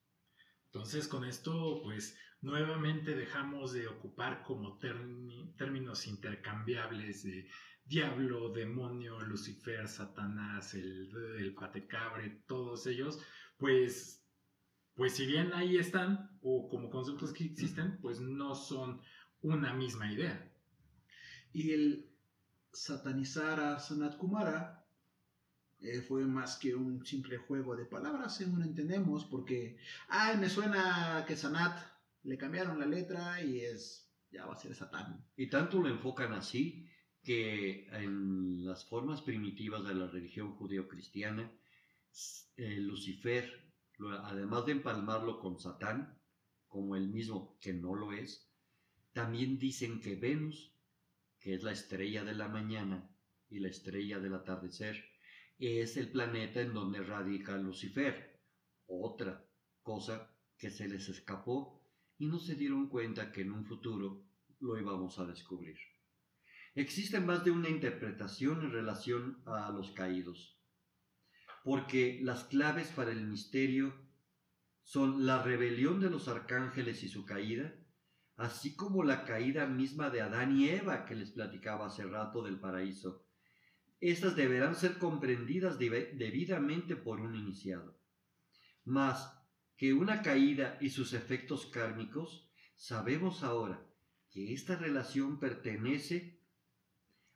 Entonces 0.66 1.08
con 1.08 1.24
esto 1.24 1.82
pues 1.82 2.16
nuevamente 2.40 3.14
dejamos 3.14 3.72
de 3.72 3.88
ocupar 3.88 4.42
como 4.44 4.78
términos 4.78 6.06
intercambiables 6.06 7.24
de 7.24 7.50
diablo, 7.84 8.50
demonio, 8.50 9.20
Lucifer, 9.20 9.88
Satanás, 9.88 10.74
el, 10.74 11.10
el 11.38 11.54
patecabre, 11.54 12.42
todos 12.46 12.86
ellos, 12.86 13.20
pues, 13.56 14.21
pues 15.02 15.14
si 15.14 15.26
bien 15.26 15.52
ahí 15.52 15.78
están, 15.78 16.30
o 16.42 16.68
como 16.68 16.88
conceptos 16.88 17.32
que 17.32 17.42
existen, 17.42 17.98
pues 18.00 18.20
no 18.20 18.54
son 18.54 19.00
una 19.40 19.74
misma 19.74 20.12
idea. 20.12 20.48
Y 21.52 21.72
el 21.72 22.08
satanizar 22.72 23.58
a 23.58 23.80
Sanat 23.80 24.16
Kumara 24.16 24.86
eh, 25.80 26.02
fue 26.02 26.24
más 26.24 26.56
que 26.56 26.76
un 26.76 27.04
simple 27.04 27.36
juego 27.36 27.74
de 27.74 27.84
palabras, 27.84 28.36
según 28.36 28.62
entendemos, 28.62 29.24
porque, 29.24 29.76
ay, 30.06 30.38
me 30.38 30.48
suena 30.48 31.24
que 31.26 31.34
Sanat 31.34 31.84
le 32.22 32.38
cambiaron 32.38 32.78
la 32.78 32.86
letra 32.86 33.42
y 33.42 33.58
es, 33.58 34.08
ya 34.30 34.46
va 34.46 34.52
a 34.52 34.56
ser 34.56 34.72
Satán. 34.72 35.26
Y 35.36 35.50
tanto 35.50 35.80
lo 35.80 35.88
enfocan 35.88 36.32
así 36.32 36.88
que 37.24 37.88
en 37.88 38.64
las 38.64 38.84
formas 38.84 39.20
primitivas 39.20 39.82
de 39.84 39.96
la 39.96 40.06
religión 40.06 40.52
judío-cristiana, 40.52 41.50
eh, 42.56 42.76
Lucifer, 42.78 43.61
además 44.22 44.66
de 44.66 44.72
empalmarlo 44.72 45.38
con 45.38 45.58
Satán, 45.58 46.18
como 46.68 46.96
el 46.96 47.08
mismo 47.08 47.58
que 47.60 47.72
no 47.72 47.94
lo 47.94 48.12
es, 48.12 48.50
también 49.12 49.58
dicen 49.58 50.00
que 50.00 50.16
Venus, 50.16 50.74
que 51.38 51.54
es 51.54 51.62
la 51.62 51.72
estrella 51.72 52.24
de 52.24 52.34
la 52.34 52.48
mañana 52.48 53.10
y 53.48 53.58
la 53.58 53.68
estrella 53.68 54.18
del 54.18 54.34
atardecer, 54.34 55.04
es 55.58 55.96
el 55.96 56.10
planeta 56.10 56.60
en 56.60 56.72
donde 56.72 57.02
radica 57.02 57.56
Lucifer. 57.56 58.40
Otra 58.86 59.46
cosa 59.82 60.34
que 60.56 60.70
se 60.70 60.88
les 60.88 61.08
escapó 61.08 61.84
y 62.18 62.26
no 62.26 62.38
se 62.38 62.54
dieron 62.54 62.88
cuenta 62.88 63.32
que 63.32 63.42
en 63.42 63.52
un 63.52 63.64
futuro 63.64 64.24
lo 64.60 64.78
íbamos 64.78 65.18
a 65.18 65.26
descubrir. 65.26 65.76
Existe 66.74 67.20
más 67.20 67.44
de 67.44 67.50
una 67.50 67.68
interpretación 67.68 68.62
en 68.62 68.72
relación 68.72 69.42
a 69.44 69.70
los 69.70 69.90
caídos, 69.90 70.58
porque 71.64 72.20
las 72.22 72.44
claves 72.44 72.88
para 72.88 73.12
el 73.12 73.26
misterio 73.26 73.94
son 74.82 75.26
la 75.26 75.42
rebelión 75.42 76.00
de 76.00 76.10
los 76.10 76.28
arcángeles 76.28 77.02
y 77.02 77.08
su 77.08 77.24
caída, 77.24 77.74
así 78.36 78.74
como 78.74 79.04
la 79.04 79.24
caída 79.24 79.66
misma 79.66 80.10
de 80.10 80.22
Adán 80.22 80.58
y 80.58 80.68
Eva 80.68 81.04
que 81.04 81.14
les 81.14 81.30
platicaba 81.30 81.86
hace 81.86 82.04
rato 82.04 82.42
del 82.42 82.58
paraíso. 82.58 83.24
Estas 84.00 84.34
deberán 84.34 84.74
ser 84.74 84.98
comprendidas 84.98 85.78
debidamente 85.78 86.96
por 86.96 87.20
un 87.20 87.36
iniciado. 87.36 87.96
Más 88.84 89.38
que 89.76 89.94
una 89.94 90.22
caída 90.22 90.76
y 90.80 90.90
sus 90.90 91.12
efectos 91.12 91.66
kármicos, 91.66 92.50
sabemos 92.74 93.44
ahora 93.44 93.86
que 94.30 94.52
esta 94.52 94.76
relación 94.76 95.38
pertenece 95.38 96.40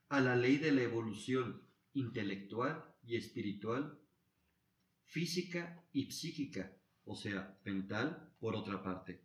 a 0.09 0.21
la 0.21 0.35
ley 0.35 0.57
de 0.57 0.73
la 0.73 0.83
evolución 0.83 1.63
intelectual 1.93 2.85
y 3.05 3.17
espiritual, 3.17 4.01
física 5.07 5.85
y 5.93 6.11
psíquica, 6.11 6.77
o 7.05 7.17
sea, 7.17 7.59
mental, 7.65 8.35
por 8.39 8.55
otra 8.55 8.83
parte. 8.83 9.25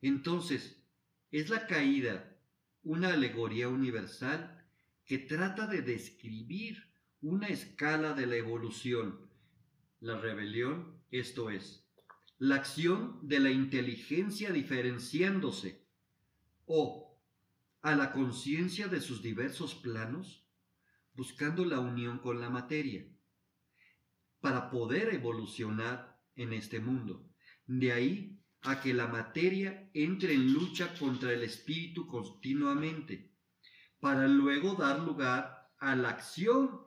Entonces, 0.00 0.82
es 1.30 1.50
la 1.50 1.66
caída 1.66 2.36
una 2.82 3.12
alegoría 3.12 3.68
universal 3.68 4.66
que 5.04 5.18
trata 5.18 5.66
de 5.66 5.82
describir 5.82 6.90
una 7.20 7.48
escala 7.48 8.14
de 8.14 8.26
la 8.26 8.36
evolución. 8.36 9.28
La 10.00 10.18
rebelión, 10.18 11.02
esto 11.10 11.50
es, 11.50 11.84
la 12.38 12.56
acción 12.56 13.18
de 13.22 13.40
la 13.40 13.50
inteligencia 13.50 14.50
diferenciándose 14.50 15.84
o 16.64 17.20
a 17.82 17.94
la 17.94 18.12
conciencia 18.12 18.88
de 18.88 19.00
sus 19.00 19.22
diversos 19.22 19.74
planos, 19.74 20.46
buscando 21.14 21.64
la 21.64 21.80
unión 21.80 22.18
con 22.18 22.40
la 22.40 22.48
materia, 22.48 23.06
para 24.40 24.70
poder 24.70 25.14
evolucionar 25.14 26.20
en 26.34 26.52
este 26.52 26.80
mundo. 26.80 27.28
De 27.66 27.92
ahí 27.92 28.40
a 28.62 28.80
que 28.80 28.92
la 28.92 29.06
materia 29.06 29.90
entre 29.94 30.34
en 30.34 30.52
lucha 30.52 30.94
contra 30.98 31.32
el 31.32 31.42
espíritu 31.42 32.06
continuamente, 32.06 33.34
para 34.00 34.28
luego 34.28 34.74
dar 34.74 35.00
lugar 35.00 35.70
a 35.78 35.94
la 35.94 36.10
acción 36.10 36.80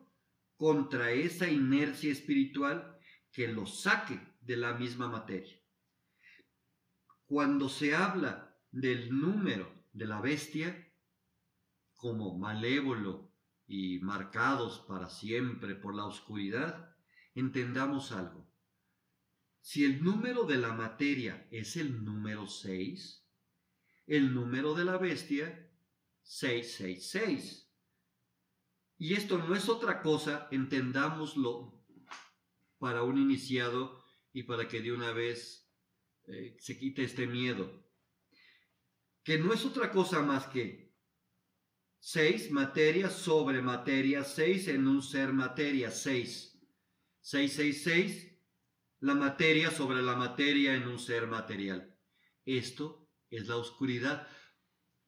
contra 0.55 1.11
esa 1.11 1.49
inercia 1.49 2.11
espiritual 2.11 2.97
que 3.31 3.47
lo 3.47 3.65
saque 3.65 4.19
de 4.41 4.57
la 4.57 4.73
misma 4.73 5.07
materia. 5.07 5.59
Cuando 7.25 7.69
se 7.69 7.95
habla 7.95 8.55
del 8.71 9.19
número 9.19 9.87
de 9.91 10.05
la 10.05 10.21
bestia 10.21 10.91
como 11.95 12.37
malévolo 12.37 13.31
y 13.65 13.99
marcados 13.99 14.79
para 14.87 15.09
siempre 15.09 15.75
por 15.75 15.95
la 15.95 16.05
oscuridad, 16.05 16.92
entendamos 17.36 18.12
algo. 18.12 18.50
Si 19.62 19.86
el 19.86 20.04
número 20.04 20.43
de 20.43 20.58
la 20.58 20.74
materia 20.74 21.48
es 21.52 21.78
el 21.78 22.04
número 22.04 22.48
6, 22.48 23.26
el 24.08 24.34
número 24.34 24.74
de 24.74 24.86
la 24.86 24.98
bestia 24.98 25.72
666. 26.24 27.72
Y 28.98 29.13
esto 29.13 29.38
no 29.38 29.56
es 29.56 29.69
otra 29.69 30.02
cosa, 30.02 30.48
entendámoslo 30.52 31.84
para 32.78 33.04
un 33.04 33.17
iniciado 33.17 34.04
y 34.34 34.43
para 34.43 34.67
que 34.67 34.82
de 34.82 34.91
una 34.91 35.12
vez 35.12 35.69
eh, 36.26 36.56
se 36.60 36.78
quite 36.78 37.04
este 37.04 37.28
miedo 37.28 37.84
que 39.24 39.38
no 39.38 39.54
es 39.54 39.65
otra 39.65 39.89
cosa 39.89 40.22
más 40.22 40.48
que 40.48 40.93
seis 42.00 42.52
materia 42.52 43.10
sobre 43.10 43.62
materia, 43.62 44.24
seis 44.24 44.67
en 44.67 44.86
un 44.88 45.02
ser 45.02 45.32
materia, 45.32 45.89
seis. 45.89 46.52
Seis, 47.25 47.53
seis, 47.53 47.83
seis, 47.83 48.38
la 48.99 49.15
materia 49.15 49.71
sobre 49.71 50.01
la 50.01 50.17
materia 50.17 50.75
en 50.75 50.89
un 50.89 50.99
ser 50.99 51.25
material. 51.25 51.97
Esto 52.43 53.07
es 53.29 53.47
la 53.47 53.55
oscuridad 53.55 54.27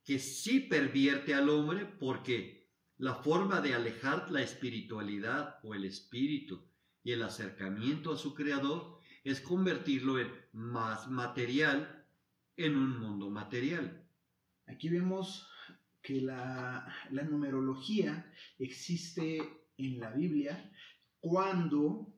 que 0.01 0.19
sí 0.19 0.62
pervierte 0.62 1.34
al 1.34 1.49
hombre 1.49 1.86
porque 1.86 2.71
la 2.95 3.15
forma 3.15 3.60
de 3.60 3.73
alejar 3.73 4.32
la 4.32 4.41
espiritualidad 4.41 5.60
o 5.63 5.75
el 5.75 5.84
espíritu 5.84 6.65
y 7.04 7.12
el 7.12 7.21
acercamiento 7.21 8.13
a 8.13 8.17
su 8.17 8.34
creador 8.34 8.97
es 9.25 9.41
convertirlo 9.41 10.17
en 10.17 10.32
más 10.54 11.10
material 11.10 12.08
en 12.56 12.78
un 12.78 12.97
mundo 12.97 13.30
material. 13.30 14.08
Aquí 14.67 14.88
vemos 14.88 15.49
que 16.01 16.21
la, 16.21 16.88
numerología 17.12 18.32
existe 18.58 19.41
en 19.78 19.99
la 19.99 20.12
Biblia 20.12 20.71
cuando 21.26 22.14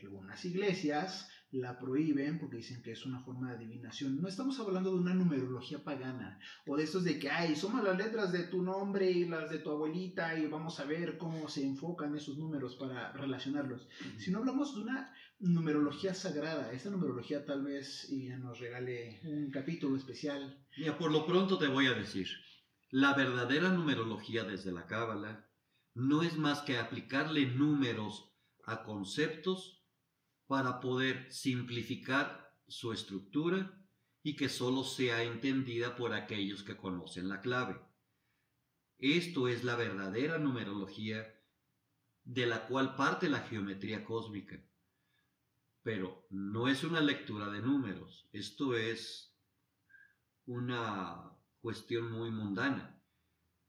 algunas 0.00 0.44
iglesias 0.44 1.28
la 1.50 1.76
prohíben 1.76 2.38
porque 2.38 2.58
dicen 2.58 2.80
que 2.80 2.92
es 2.92 3.04
una 3.04 3.18
forma 3.18 3.48
de 3.48 3.56
adivinación. 3.56 4.22
No 4.22 4.28
estamos 4.28 4.60
hablando 4.60 4.92
de 4.92 5.00
una 5.00 5.12
numerología 5.12 5.82
pagana 5.82 6.38
o 6.64 6.76
de 6.76 6.84
estos 6.84 7.02
de 7.02 7.18
que, 7.18 7.28
ay, 7.28 7.56
suma 7.56 7.82
las 7.82 7.98
letras 7.98 8.30
de 8.30 8.44
tu 8.44 8.62
nombre 8.62 9.10
y 9.10 9.24
las 9.24 9.50
de 9.50 9.58
tu 9.58 9.70
abuelita 9.70 10.38
y 10.38 10.46
vamos 10.46 10.78
a 10.78 10.84
ver 10.84 11.18
cómo 11.18 11.48
se 11.48 11.66
enfocan 11.66 12.14
esos 12.14 12.38
números 12.38 12.76
para 12.76 13.12
relacionarlos. 13.12 13.88
Si 14.18 14.30
no 14.30 14.38
hablamos 14.38 14.76
de 14.76 14.82
una 14.82 15.12
numerología 15.40 16.14
sagrada, 16.14 16.72
esta 16.72 16.90
numerología 16.90 17.44
tal 17.44 17.64
vez 17.64 18.08
ya 18.08 18.38
nos 18.38 18.60
regale 18.60 19.20
un 19.24 19.50
capítulo 19.50 19.96
especial. 19.96 20.64
Mira, 20.78 20.96
por 20.96 21.10
lo 21.10 21.26
pronto 21.26 21.58
te 21.58 21.66
voy 21.66 21.86
a 21.88 21.94
decir, 21.94 22.28
la 22.92 23.14
verdadera 23.14 23.70
numerología 23.70 24.44
desde 24.44 24.70
la 24.70 24.86
Cábala 24.86 25.48
no 25.94 26.22
es 26.22 26.36
más 26.36 26.60
que 26.60 26.78
aplicarle 26.78 27.46
números 27.46 28.32
a 28.64 28.84
conceptos 28.84 29.82
para 30.46 30.80
poder 30.80 31.30
simplificar 31.32 32.54
su 32.66 32.92
estructura 32.92 33.78
y 34.22 34.36
que 34.36 34.48
solo 34.48 34.84
sea 34.84 35.22
entendida 35.22 35.96
por 35.96 36.14
aquellos 36.14 36.62
que 36.62 36.76
conocen 36.76 37.28
la 37.28 37.40
clave. 37.40 37.80
Esto 38.98 39.48
es 39.48 39.64
la 39.64 39.76
verdadera 39.76 40.38
numerología 40.38 41.40
de 42.24 42.46
la 42.46 42.66
cual 42.66 42.94
parte 42.94 43.28
la 43.28 43.40
geometría 43.40 44.04
cósmica. 44.04 44.62
Pero 45.82 46.26
no 46.30 46.68
es 46.68 46.84
una 46.84 47.00
lectura 47.00 47.50
de 47.50 47.60
números, 47.60 48.28
esto 48.32 48.76
es 48.76 49.36
una 50.46 51.36
cuestión 51.60 52.12
muy 52.12 52.30
mundana. 52.30 53.02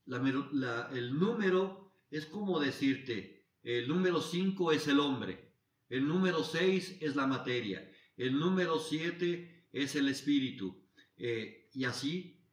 el 0.05 1.17
número 1.17 1.82
es 2.17 2.25
como 2.25 2.59
decirte, 2.59 3.47
el 3.63 3.87
número 3.87 4.21
5 4.21 4.71
es 4.71 4.87
el 4.87 4.99
hombre, 4.99 5.53
el 5.89 6.07
número 6.07 6.43
6 6.43 6.97
es 7.01 7.15
la 7.15 7.27
materia. 7.27 7.87
El 8.17 8.39
número 8.39 8.79
7 8.79 9.67
es 9.71 9.95
el 9.95 10.07
espíritu. 10.07 10.83
Eh, 11.17 11.69
y 11.73 11.85
así, 11.85 12.43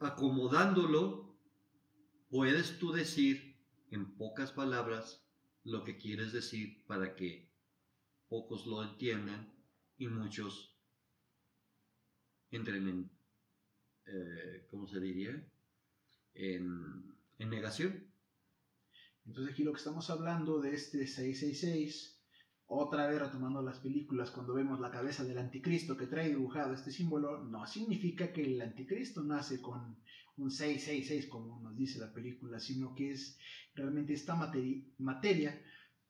acomodándolo 0.00 1.36
puedes 2.28 2.78
tú 2.78 2.92
decir 2.92 3.56
en 3.90 4.16
pocas 4.16 4.52
palabras 4.52 5.24
lo 5.64 5.84
que 5.84 5.96
quieres 5.96 6.32
decir 6.32 6.84
para 6.86 7.14
que 7.14 7.50
pocos 8.28 8.66
lo 8.66 8.82
entiendan 8.82 9.52
y 9.98 10.08
muchos 10.08 10.76
entren 12.50 12.88
en, 12.88 13.10
eh, 14.06 14.66
¿cómo 14.70 14.86
se 14.86 15.00
diría? 15.00 15.44
En, 16.34 17.16
en 17.38 17.50
negación. 17.50 18.15
Entonces 19.26 19.52
aquí 19.52 19.64
lo 19.64 19.72
que 19.72 19.78
estamos 19.78 20.08
hablando 20.10 20.60
de 20.60 20.74
este 20.74 21.06
666, 21.06 22.22
otra 22.66 23.08
vez 23.08 23.20
retomando 23.20 23.62
las 23.62 23.80
películas, 23.80 24.30
cuando 24.30 24.54
vemos 24.54 24.80
la 24.80 24.90
cabeza 24.90 25.24
del 25.24 25.38
anticristo 25.38 25.96
que 25.96 26.06
trae 26.06 26.28
dibujado 26.28 26.74
este 26.74 26.92
símbolo, 26.92 27.44
no 27.44 27.66
significa 27.66 28.32
que 28.32 28.42
el 28.42 28.60
anticristo 28.60 29.22
nace 29.22 29.60
con 29.60 29.98
un 30.36 30.50
666 30.50 31.28
como 31.28 31.60
nos 31.60 31.76
dice 31.76 31.98
la 31.98 32.12
película, 32.12 32.60
sino 32.60 32.94
que 32.94 33.10
es 33.10 33.38
realmente 33.74 34.12
esta 34.12 34.34
materia, 34.98 35.60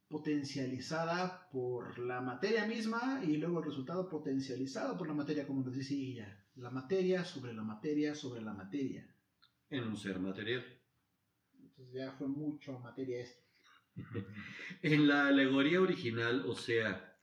potencializada 0.09 1.49
por 1.51 1.99
la 1.99 2.21
materia 2.21 2.65
misma 2.67 3.23
y 3.25 3.39
luego 3.39 3.59
el 3.59 3.65
resultado 3.65 4.09
potencializado 4.09 4.97
por 4.97 5.09
la 5.09 5.15
materia, 5.15 5.47
como 5.47 5.65
nos 5.65 5.75
dice 5.75 5.95
ella. 5.95 6.45
La 6.55 6.71
materia 6.71 7.25
sobre 7.25 7.53
la 7.53 7.63
materia 7.63 8.15
sobre 8.15 8.41
la 8.41 8.55
materia. 8.55 9.05
En 9.69 9.83
un 9.85 9.97
ser 9.97 10.21
material. 10.21 10.65
Ya 11.93 12.13
fue 12.13 12.29
mucho 12.29 12.79
materia 12.81 13.23
esto. 13.23 13.43
en 14.83 15.09
la 15.09 15.29
alegoría 15.29 15.81
original, 15.81 16.45
o 16.47 16.55
sea, 16.55 17.19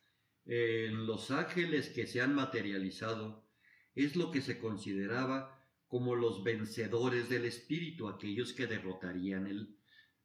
en 0.45 1.05
los 1.05 1.31
ángeles 1.31 1.89
que 1.89 2.07
se 2.07 2.21
han 2.21 2.35
materializado, 2.35 3.47
es 3.95 4.15
lo 4.15 4.31
que 4.31 4.41
se 4.41 4.59
consideraba 4.59 5.59
como 5.87 6.15
los 6.15 6.43
vencedores 6.43 7.29
del 7.29 7.45
espíritu, 7.45 8.07
aquellos 8.07 8.53
que 8.53 8.65
derrotarían 8.65 9.45
el, 9.47 9.77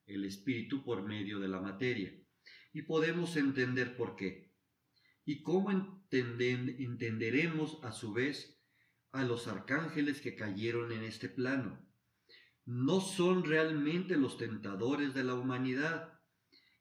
el 0.07 0.25
espíritu 0.25 0.83
por 0.83 1.03
medio 1.03 1.39
de 1.39 1.49
la 1.49 1.61
materia. 1.61 2.13
Y 2.73 2.83
podemos 2.83 3.37
entender 3.37 3.97
por 3.97 4.17
qué. 4.17 4.55
Y 5.25 5.43
cómo 5.43 5.71
entenderemos 6.11 7.79
a 7.83 7.93
su 7.93 8.15
vez 8.15 8.59
a 9.13 9.25
los 9.25 9.47
arcángeles 9.47 10.21
que 10.21 10.37
cayeron 10.37 10.93
en 10.93 11.05
este 11.05 11.29
plano. 11.29 11.87
No 12.69 13.01
son 13.01 13.45
realmente 13.45 14.19
los 14.19 14.37
tentadores 14.37 15.15
de 15.15 15.25
la 15.25 15.33
humanidad, 15.33 16.21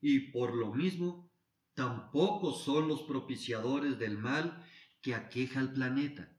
y 0.02 0.32
por 0.32 0.54
lo 0.54 0.74
mismo 0.74 1.32
tampoco 1.76 2.52
son 2.52 2.90
los 2.90 3.04
propiciadores 3.04 3.98
del 3.98 4.18
mal 4.18 4.66
que 5.02 5.16
aqueja 5.16 5.62
al 5.62 5.72
planeta. 5.72 6.38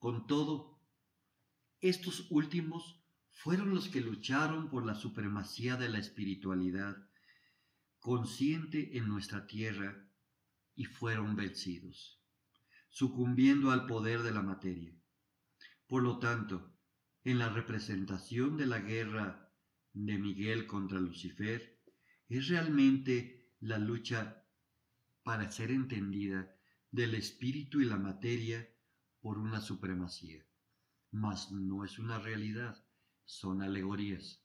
Con 0.00 0.26
todo, 0.26 0.82
estos 1.80 2.26
últimos 2.32 3.00
fueron 3.30 3.70
los 3.70 3.88
que 3.88 4.00
lucharon 4.00 4.68
por 4.68 4.84
la 4.84 4.96
supremacía 4.96 5.76
de 5.76 5.88
la 5.88 6.00
espiritualidad 6.00 6.96
consciente 8.00 8.98
en 8.98 9.06
nuestra 9.06 9.46
tierra 9.46 10.04
y 10.74 10.86
fueron 10.86 11.36
vencidos, 11.36 12.20
sucumbiendo 12.88 13.70
al 13.70 13.86
poder 13.86 14.24
de 14.24 14.32
la 14.32 14.42
materia. 14.42 14.92
Por 15.86 16.02
lo 16.02 16.18
tanto, 16.18 16.69
en 17.24 17.38
la 17.38 17.48
representación 17.48 18.56
de 18.56 18.66
la 18.66 18.78
guerra 18.78 19.52
de 19.92 20.18
Miguel 20.18 20.66
contra 20.66 20.98
Lucifer, 20.98 21.80
es 22.28 22.48
realmente 22.48 23.54
la 23.60 23.78
lucha 23.78 24.46
para 25.22 25.50
ser 25.50 25.70
entendida 25.70 26.56
del 26.90 27.14
espíritu 27.14 27.80
y 27.80 27.84
la 27.84 27.96
materia 27.96 28.68
por 29.20 29.38
una 29.38 29.60
supremacía. 29.60 30.44
Mas 31.12 31.50
no 31.52 31.84
es 31.84 31.98
una 31.98 32.18
realidad, 32.18 32.84
son 33.24 33.62
alegorías. 33.62 34.42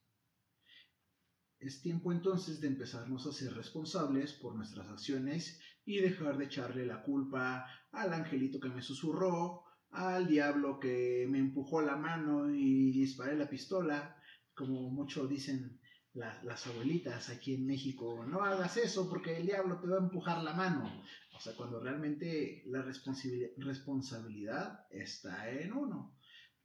Es 1.60 1.82
tiempo 1.82 2.12
entonces 2.12 2.60
de 2.60 2.68
empezarnos 2.68 3.26
a 3.26 3.32
ser 3.32 3.54
responsables 3.54 4.34
por 4.34 4.56
nuestras 4.56 4.88
acciones 4.90 5.60
y 5.86 6.00
dejar 6.00 6.38
de 6.38 6.46
echarle 6.46 6.86
la 6.86 7.02
culpa 7.04 7.66
al 7.92 8.14
angelito 8.14 8.60
que 8.60 8.70
me 8.70 8.82
susurró, 8.82 9.64
al 9.96 10.28
diablo 10.28 10.80
que 10.80 11.26
me 11.30 11.40
empujó 11.40 11.82
la 11.82 11.96
mano 11.96 12.54
y 12.54 12.92
disparé 12.92 13.36
la 13.36 13.50
pistola, 13.50 14.18
como 14.54 14.90
muchos 14.90 15.30
dicen 15.30 15.80
las 16.14 16.68
abuelitas 16.68 17.30
aquí 17.30 17.56
en 17.56 17.66
México, 17.66 18.26
no 18.26 18.42
hagas 18.42 18.78
eso 18.78 19.10
porque 19.10 19.38
el 19.38 19.46
diablo 19.46 19.80
te 19.82 19.88
va 19.88 19.98
a 19.98 20.04
empujar 20.04 20.44
la 20.44 20.54
mano. 20.54 21.04
O 21.36 21.40
sea, 21.40 21.54
cuando 21.56 21.82
realmente 21.82 22.64
la 22.68 22.82
responsabilidad 22.82 24.86
está 24.90 25.50
en 25.50 25.74
uno. 25.74 26.18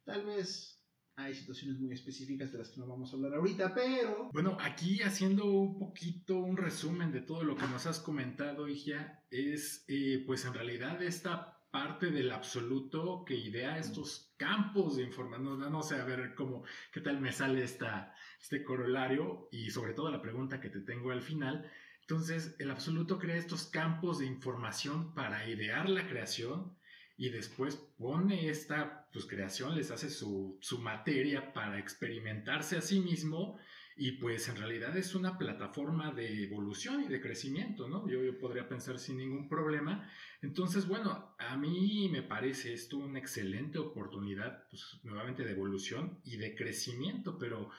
Tal 0.05 0.25
vez 0.25 0.81
hay 1.17 1.35
situaciones 1.35 1.77
muy 1.79 1.93
específicas 1.93 2.51
de 2.51 2.59
las 2.59 2.69
que 2.69 2.79
no 2.79 2.87
vamos 2.87 3.11
a 3.11 3.17
hablar 3.17 3.33
ahorita, 3.35 3.75
pero... 3.75 4.29
Bueno, 4.31 4.55
aquí 4.61 5.01
haciendo 5.01 5.45
un 5.45 5.77
poquito 5.77 6.39
un 6.39 6.55
resumen 6.55 7.11
de 7.11 7.19
todo 7.21 7.43
lo 7.43 7.57
que 7.57 7.67
nos 7.67 7.85
has 7.85 7.99
comentado, 7.99 8.69
Igia, 8.69 9.25
es 9.29 9.83
eh, 9.89 10.23
pues 10.25 10.45
en 10.45 10.53
realidad 10.53 11.03
esta 11.03 11.60
parte 11.71 12.11
del 12.11 12.31
absoluto 12.31 13.23
que 13.25 13.35
idea 13.35 13.77
estos 13.77 14.33
campos 14.37 14.97
de 14.97 15.03
información. 15.03 15.59
No, 15.59 15.69
no 15.69 15.81
sé, 15.81 15.95
a 15.95 16.03
ver 16.03 16.35
cómo, 16.35 16.63
qué 16.91 17.01
tal 17.01 17.19
me 17.19 17.31
sale 17.31 17.63
esta, 17.63 18.13
este 18.39 18.63
corolario 18.63 19.47
y 19.51 19.71
sobre 19.71 19.93
todo 19.93 20.11
la 20.11 20.21
pregunta 20.21 20.59
que 20.59 20.69
te 20.69 20.81
tengo 20.81 21.11
al 21.11 21.21
final. 21.21 21.71
Entonces, 22.01 22.55
el 22.59 22.69
absoluto 22.71 23.17
crea 23.17 23.37
estos 23.37 23.63
campos 23.67 24.19
de 24.19 24.25
información 24.25 25.13
para 25.13 25.47
idear 25.47 25.89
la 25.89 26.07
creación 26.07 26.75
y 27.17 27.29
después 27.29 27.75
pone 27.97 28.49
esta 28.49 29.07
pues, 29.13 29.25
creación, 29.25 29.75
les 29.75 29.91
hace 29.91 30.09
su, 30.09 30.57
su 30.59 30.79
materia 30.79 31.53
para 31.53 31.79
experimentarse 31.79 32.77
a 32.77 32.81
sí 32.81 32.99
mismo 32.99 33.59
y 33.95 34.13
pues 34.13 34.47
en 34.49 34.57
realidad 34.57 34.95
es 34.97 35.15
una 35.15 35.37
plataforma 35.37 36.11
de 36.11 36.43
evolución 36.43 37.03
y 37.03 37.07
de 37.07 37.21
crecimiento, 37.21 37.87
¿no? 37.87 38.07
Yo, 38.09 38.23
yo, 38.23 38.39
podría 38.39 38.67
pensar 38.67 38.97
sin 38.99 39.17
ningún 39.17 39.49
problema. 39.49 40.09
Entonces, 40.41 40.87
bueno, 40.87 41.35
a 41.37 41.57
mí 41.57 42.09
me 42.11 42.23
parece 42.23 42.73
esto 42.73 42.97
una 42.97 43.19
excelente 43.19 43.77
oportunidad, 43.79 44.67
pues 44.69 44.99
nuevamente 45.03 45.43
de 45.43 45.51
evolución 45.51 46.19
y 46.23 46.37
de 46.37 46.55
crecimiento, 46.55 47.37
pero 47.37 47.69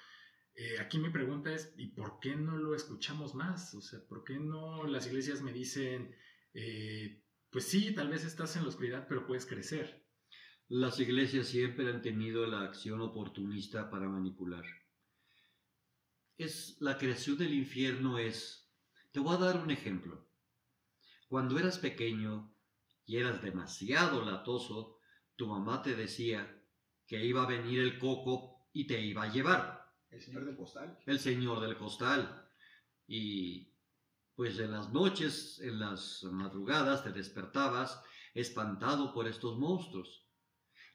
eh, 0.55 0.79
aquí 0.81 0.99
mi 0.99 1.11
pregunta 1.11 1.53
es, 1.53 1.73
¿y 1.77 1.89
por 1.89 2.21
qué 2.21 2.37
no 2.37 2.57
lo 2.57 2.75
escuchamos 2.75 3.35
más? 3.35 3.75
O 3.75 3.81
sea, 3.81 4.01
¿por 4.07 4.23
qué 4.25 4.39
no 4.39 4.87
las 4.87 5.07
iglesias 5.07 5.41
me 5.41 5.53
dicen, 5.53 6.15
eh, 6.53 7.23
pues 7.51 7.69
sí, 7.69 7.95
tal 7.95 8.09
vez 8.09 8.25
estás 8.25 8.57
en 8.57 8.63
la 8.63 8.69
oscuridad, 8.69 9.07
pero 9.09 9.27
puedes 9.27 9.47
crecer? 9.47 10.07
Las 10.69 11.01
iglesias 11.01 11.49
siempre 11.49 11.89
han 11.91 12.03
tenido 12.03 12.47
la 12.47 12.63
acción 12.63 13.01
oportunista 13.01 13.91
para 13.91 14.09
manipular. 14.09 14.65
Es 16.43 16.77
la 16.81 16.99
creación 16.99 17.39
del 17.39 17.55
infierno 17.55 18.19
es. 18.19 18.69
Te 19.13 19.21
voy 19.21 19.37
a 19.37 19.39
dar 19.39 19.59
un 19.59 19.71
ejemplo. 19.71 20.27
Cuando 21.29 21.57
eras 21.57 21.79
pequeño 21.79 22.53
y 23.07 23.19
eras 23.19 23.41
demasiado 23.43 24.25
latoso, 24.25 24.99
tu 25.37 25.47
mamá 25.47 25.83
te 25.83 25.95
decía 25.95 26.61
que 27.07 27.25
iba 27.25 27.45
a 27.45 27.47
venir 27.47 27.79
el 27.79 27.97
coco 27.97 28.67
y 28.73 28.89
te 28.89 29.01
iba 29.01 29.23
a 29.23 29.33
llevar. 29.33 29.95
El 30.11 30.21
señor 30.21 30.45
del 30.45 30.57
costal. 30.57 30.99
El 31.07 31.21
señor 31.21 31.61
del 31.61 31.77
costal. 31.77 32.51
Y 33.07 33.73
pues 34.35 34.59
en 34.59 34.73
las 34.73 34.93
noches, 34.93 35.61
en 35.61 35.79
las 35.79 36.25
madrugadas, 36.25 37.05
te 37.05 37.13
despertabas 37.13 38.03
espantado 38.35 39.15
por 39.15 39.29
estos 39.29 39.61
monstruos. 39.61 40.27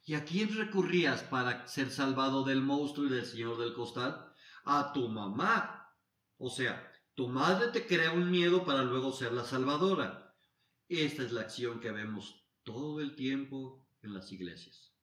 ¿Y 0.04 0.16
a 0.16 0.26
quién 0.26 0.54
recurrías 0.58 1.24
para 1.24 1.66
ser 1.68 1.90
salvado 1.90 2.44
del 2.44 2.62
monstruo 2.62 3.08
y 3.08 3.12
del 3.12 3.26
señor 3.26 3.58
del 3.58 3.74
costal? 3.74 4.27
A 4.70 4.92
tu 4.94 5.08
mamá. 5.08 5.96
O 6.38 6.50
sea, 6.50 6.92
tu 7.16 7.28
madre 7.30 7.72
te 7.72 7.88
crea 7.88 8.12
un 8.12 8.30
miedo 8.30 8.66
para 8.66 8.84
luego 8.84 9.12
ser 9.12 9.32
la 9.32 9.44
salvadora. 9.44 10.36
Esta 10.90 11.24
es 11.24 11.32
la 11.32 11.42
acción 11.42 11.80
que 11.80 11.92
vemos 11.92 12.46
todo 12.64 13.00
el 13.00 13.16
tiempo 13.16 13.88
en 14.02 14.14
las 14.14 14.32
iglesias. 14.32 14.94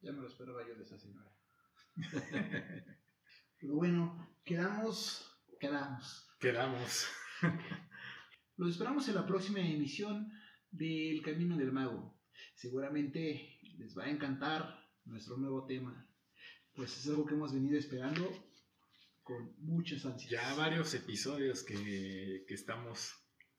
Ya 0.00 0.12
me 0.12 0.22
lo 0.22 0.28
esperaba 0.28 0.66
yo 0.66 0.74
de 0.74 0.84
esa 0.84 0.98
señora. 0.98 1.30
Pero 3.58 3.74
bueno, 3.74 4.36
quedamos, 4.44 5.30
quedamos. 5.60 6.28
Quedamos. 6.40 7.06
Los 8.56 8.70
esperamos 8.70 9.06
en 9.08 9.14
la 9.16 9.26
próxima 9.26 9.60
emisión 9.60 10.32
del 10.70 11.22
Camino 11.22 11.56
del 11.56 11.72
Mago. 11.72 12.18
Seguramente 12.54 13.60
les 13.78 13.96
va 13.96 14.04
a 14.04 14.10
encantar 14.10 14.90
nuestro 15.04 15.36
nuevo 15.36 15.66
tema. 15.66 16.06
Pues 16.74 16.96
es 16.98 17.08
algo 17.08 17.26
que 17.26 17.34
hemos 17.34 17.52
venido 17.52 17.78
esperando 17.78 18.28
con 19.24 19.56
muchas 19.58 20.04
ansias. 20.04 20.30
Ya 20.30 20.54
varios 20.54 20.94
episodios 20.94 21.64
que, 21.64 22.44
que 22.46 22.54
estamos 22.54 23.12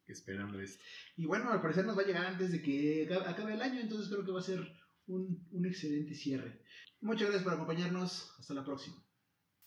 esperando 0.07 0.61
esto. 0.61 0.81
Y 1.17 1.25
bueno, 1.25 1.51
al 1.51 1.61
parecer 1.61 1.85
nos 1.85 1.97
va 1.97 2.03
a 2.03 2.05
llegar 2.05 2.25
antes 2.25 2.51
de 2.51 2.61
que 2.61 3.09
acabe 3.25 3.55
el 3.55 3.61
año, 3.61 3.81
entonces 3.81 4.07
creo 4.07 4.23
que 4.23 4.31
va 4.31 4.39
a 4.39 4.43
ser 4.43 4.61
un, 5.07 5.47
un 5.51 5.65
excelente 5.65 6.13
cierre. 6.13 6.61
Muchas 7.01 7.27
gracias 7.27 7.43
por 7.43 7.53
acompañarnos. 7.53 8.31
Hasta 8.39 8.53
la 8.53 8.63
próxima. 8.63 9.03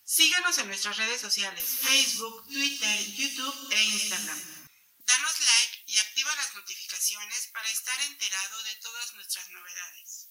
Síguenos 0.04 0.56
en 0.58 0.68
nuestras 0.68 0.96
redes 0.96 1.20
sociales, 1.20 1.62
Facebook, 1.62 2.46
Twitter, 2.46 2.98
YouTube 3.14 3.72
e 3.72 3.84
Instagram. 3.84 4.38
Danos 5.06 5.36
like 5.40 5.84
y 5.86 5.98
activa 5.98 6.30
las 6.36 6.54
notificaciones 6.56 7.50
para 7.52 7.68
estar 7.68 8.00
enterado 8.08 8.62
de 8.62 8.80
todas 8.80 9.14
nuestras 9.16 9.50
novedades. 9.50 10.30